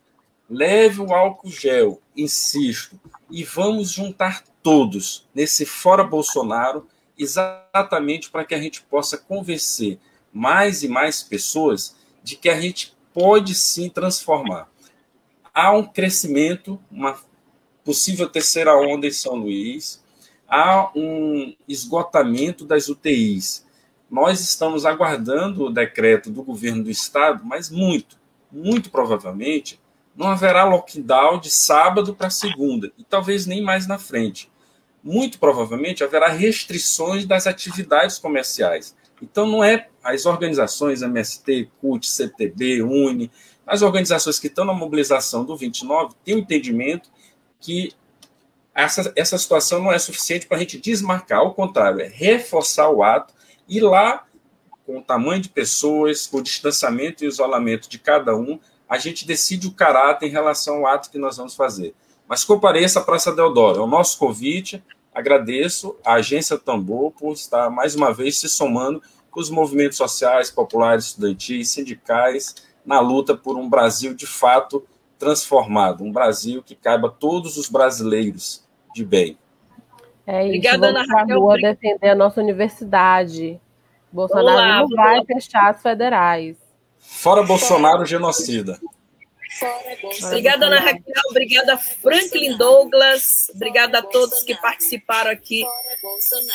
Leve 0.48 1.00
o 1.00 1.12
álcool 1.12 1.50
gel, 1.50 2.00
insisto. 2.16 2.98
E 3.30 3.44
vamos 3.44 3.90
juntar 3.90 4.42
todos 4.62 5.28
nesse 5.34 5.66
Fora 5.66 6.02
Bolsonaro, 6.02 6.86
exatamente 7.16 8.30
para 8.30 8.44
que 8.44 8.54
a 8.54 8.60
gente 8.60 8.82
possa 8.82 9.18
convencer 9.18 9.98
mais 10.32 10.82
e 10.82 10.88
mais 10.88 11.22
pessoas 11.22 11.97
de 12.28 12.36
que 12.36 12.50
a 12.50 12.60
gente 12.60 12.94
pode 13.14 13.54
sim 13.54 13.88
transformar. 13.88 14.68
Há 15.54 15.72
um 15.72 15.82
crescimento, 15.82 16.78
uma 16.90 17.18
possível 17.82 18.28
terceira 18.28 18.76
onda 18.76 19.06
em 19.06 19.10
São 19.10 19.34
Luís, 19.34 20.04
há 20.46 20.90
um 20.94 21.54
esgotamento 21.66 22.66
das 22.66 22.90
UTIs. 22.90 23.66
Nós 24.10 24.40
estamos 24.40 24.84
aguardando 24.84 25.64
o 25.64 25.72
decreto 25.72 26.30
do 26.30 26.42
governo 26.42 26.84
do 26.84 26.90
estado, 26.90 27.42
mas 27.44 27.70
muito, 27.70 28.18
muito 28.52 28.90
provavelmente 28.90 29.80
não 30.14 30.28
haverá 30.28 30.64
lockdown 30.64 31.38
de 31.38 31.50
sábado 31.50 32.14
para 32.14 32.28
segunda 32.28 32.92
e 32.98 33.04
talvez 33.04 33.46
nem 33.46 33.62
mais 33.62 33.86
na 33.86 33.98
frente. 33.98 34.50
Muito 35.02 35.38
provavelmente 35.38 36.04
haverá 36.04 36.28
restrições 36.28 37.24
das 37.24 37.46
atividades 37.46 38.18
comerciais. 38.18 38.94
Então 39.22 39.46
não 39.46 39.62
é 39.62 39.88
as 40.02 40.26
organizações 40.26 41.02
MST, 41.02 41.70
CUT, 41.80 42.08
CTB, 42.08 42.82
UNE, 42.82 43.30
as 43.66 43.82
organizações 43.82 44.38
que 44.38 44.46
estão 44.46 44.64
na 44.64 44.72
mobilização 44.72 45.44
do 45.44 45.56
29 45.56 46.14
têm 46.24 46.36
o 46.36 46.38
entendimento 46.38 47.10
que 47.60 47.92
essa, 48.74 49.12
essa 49.16 49.36
situação 49.36 49.82
não 49.82 49.92
é 49.92 49.98
suficiente 49.98 50.46
para 50.46 50.56
a 50.56 50.60
gente 50.60 50.78
desmarcar, 50.78 51.40
ao 51.40 51.52
contrário, 51.52 52.00
é 52.00 52.06
reforçar 52.06 52.88
o 52.88 53.02
ato, 53.02 53.34
ir 53.68 53.80
lá 53.80 54.24
com 54.86 54.98
o 54.98 55.02
tamanho 55.02 55.42
de 55.42 55.48
pessoas, 55.48 56.26
com 56.26 56.38
o 56.38 56.42
distanciamento 56.42 57.24
e 57.24 57.26
isolamento 57.26 57.88
de 57.90 57.98
cada 57.98 58.34
um, 58.36 58.58
a 58.88 58.96
gente 58.96 59.26
decide 59.26 59.66
o 59.66 59.72
caráter 59.72 60.26
em 60.26 60.30
relação 60.30 60.76
ao 60.76 60.86
ato 60.86 61.10
que 61.10 61.18
nós 61.18 61.36
vamos 61.36 61.54
fazer. 61.54 61.94
Mas 62.26 62.44
compareça 62.44 63.00
à 63.00 63.02
Praça 63.02 63.30
Deodoro, 63.32 63.80
é 63.80 63.82
o 63.82 63.86
nosso 63.86 64.16
convite. 64.16 64.82
Agradeço 65.18 65.96
à 66.04 66.12
Agência 66.12 66.56
Tambor 66.56 67.10
por 67.10 67.32
estar 67.32 67.68
mais 67.70 67.96
uma 67.96 68.14
vez 68.14 68.38
se 68.38 68.48
somando 68.48 69.02
com 69.32 69.40
os 69.40 69.50
movimentos 69.50 69.98
sociais, 69.98 70.48
populares, 70.48 71.06
estudantis, 71.06 71.70
sindicais, 71.70 72.54
na 72.86 73.00
luta 73.00 73.36
por 73.36 73.56
um 73.56 73.68
Brasil 73.68 74.14
de 74.14 74.28
fato 74.28 74.86
transformado, 75.18 76.04
um 76.04 76.12
Brasil 76.12 76.62
que 76.62 76.76
caiba 76.76 77.10
todos 77.10 77.56
os 77.56 77.68
brasileiros 77.68 78.64
de 78.94 79.04
bem. 79.04 79.36
É 80.24 80.42
isso, 80.42 80.50
Obrigada, 80.50 80.92
vamos 80.92 81.08
para 81.08 81.34
a 81.34 81.36
rua 81.36 81.56
defender 81.56 82.10
a 82.10 82.14
nossa 82.14 82.40
universidade. 82.40 83.60
Bolsonaro 84.12 84.46
Olá, 84.46 84.78
não 84.82 84.88
vai 84.90 85.24
fechar 85.24 85.70
as 85.70 85.82
federais. 85.82 86.56
Fora 87.00 87.42
Bolsonaro, 87.42 88.06
genocida. 88.06 88.78
Obrigada, 90.24 90.66
Ana 90.66 90.80
Raquel. 90.80 91.22
Obrigada, 91.30 91.76
Franklin 91.76 92.56
Douglas. 92.56 93.50
Obrigada 93.54 93.98
a 93.98 94.02
todos 94.02 94.42
que 94.42 94.54
participaram 94.56 95.30
aqui 95.30 95.64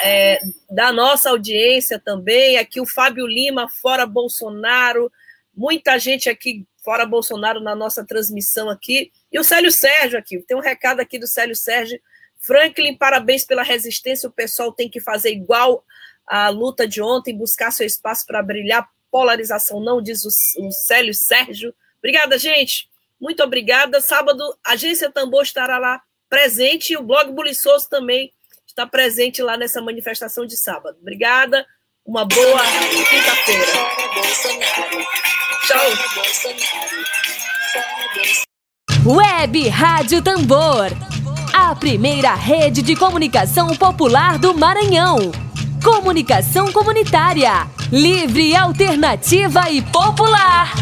é, 0.04 0.40
da 0.70 0.92
nossa 0.92 1.30
audiência 1.30 2.00
também. 2.00 2.58
Aqui 2.58 2.80
o 2.80 2.86
Fábio 2.86 3.26
Lima, 3.26 3.68
fora 3.70 4.06
Bolsonaro. 4.06 5.12
Muita 5.56 5.98
gente 5.98 6.30
aqui 6.30 6.66
fora 6.84 7.06
Bolsonaro 7.06 7.60
na 7.60 7.76
nossa 7.76 8.06
transmissão 8.06 8.70
aqui. 8.70 9.12
E 9.32 9.40
o 9.40 9.44
Célio 9.44 9.72
Sérgio 9.72 10.20
aqui. 10.20 10.40
Tem 10.40 10.56
um 10.56 10.62
recado 10.62 11.00
aqui 11.00 11.18
do 11.18 11.28
Célio 11.28 11.56
Sérgio. 11.56 12.00
Franklin, 12.40 12.96
parabéns 12.96 13.46
pela 13.46 13.64
resistência. 13.64 14.28
O 14.28 14.32
pessoal 14.32 14.72
tem 14.72 14.90
que 14.90 15.00
fazer 15.00 15.32
igual 15.32 15.84
a 16.28 16.50
luta 16.50 16.88
de 16.88 17.02
ontem, 17.02 17.36
buscar 17.36 17.72
seu 17.72 17.88
espaço 17.88 18.26
para 18.26 18.44
brilhar. 18.44 18.88
Polarização 19.10 19.80
não, 19.80 20.02
diz 20.02 20.26
o, 20.26 20.68
o 20.68 20.72
Célio 20.72 21.14
Sérgio. 21.14 21.74
Obrigada, 22.04 22.38
gente. 22.38 22.90
Muito 23.20 23.42
obrigada. 23.42 24.02
Sábado, 24.02 24.44
a 24.66 24.74
Agência 24.74 25.10
Tambor 25.10 25.44
estará 25.44 25.78
lá 25.80 26.02
presente 26.30 26.92
e 26.92 26.98
o 26.98 27.02
blog 27.02 27.32
Buliçoso 27.32 27.88
também 27.90 28.30
está 28.68 28.86
presente 28.86 29.42
lá 29.42 29.56
nessa 29.56 29.82
manifestação 29.82 30.46
de 30.46 30.58
sábado. 30.58 30.98
Obrigada. 31.00 31.66
Uma 32.06 32.26
boa 32.26 32.60
quinta-feira. 33.10 33.72
Tchau. 35.66 35.86
Web 39.06 39.70
Rádio 39.70 40.22
Tambor. 40.22 40.88
A 41.54 41.74
primeira 41.76 42.34
rede 42.36 42.82
de 42.82 42.98
comunicação 42.98 43.74
popular 43.78 44.38
do 44.38 44.54
Maranhão. 44.54 45.32
Comunicação 45.82 46.70
comunitária. 46.74 47.68
Livre, 47.90 48.54
alternativa 48.56 49.70
e 49.70 49.82
popular. 49.82 50.74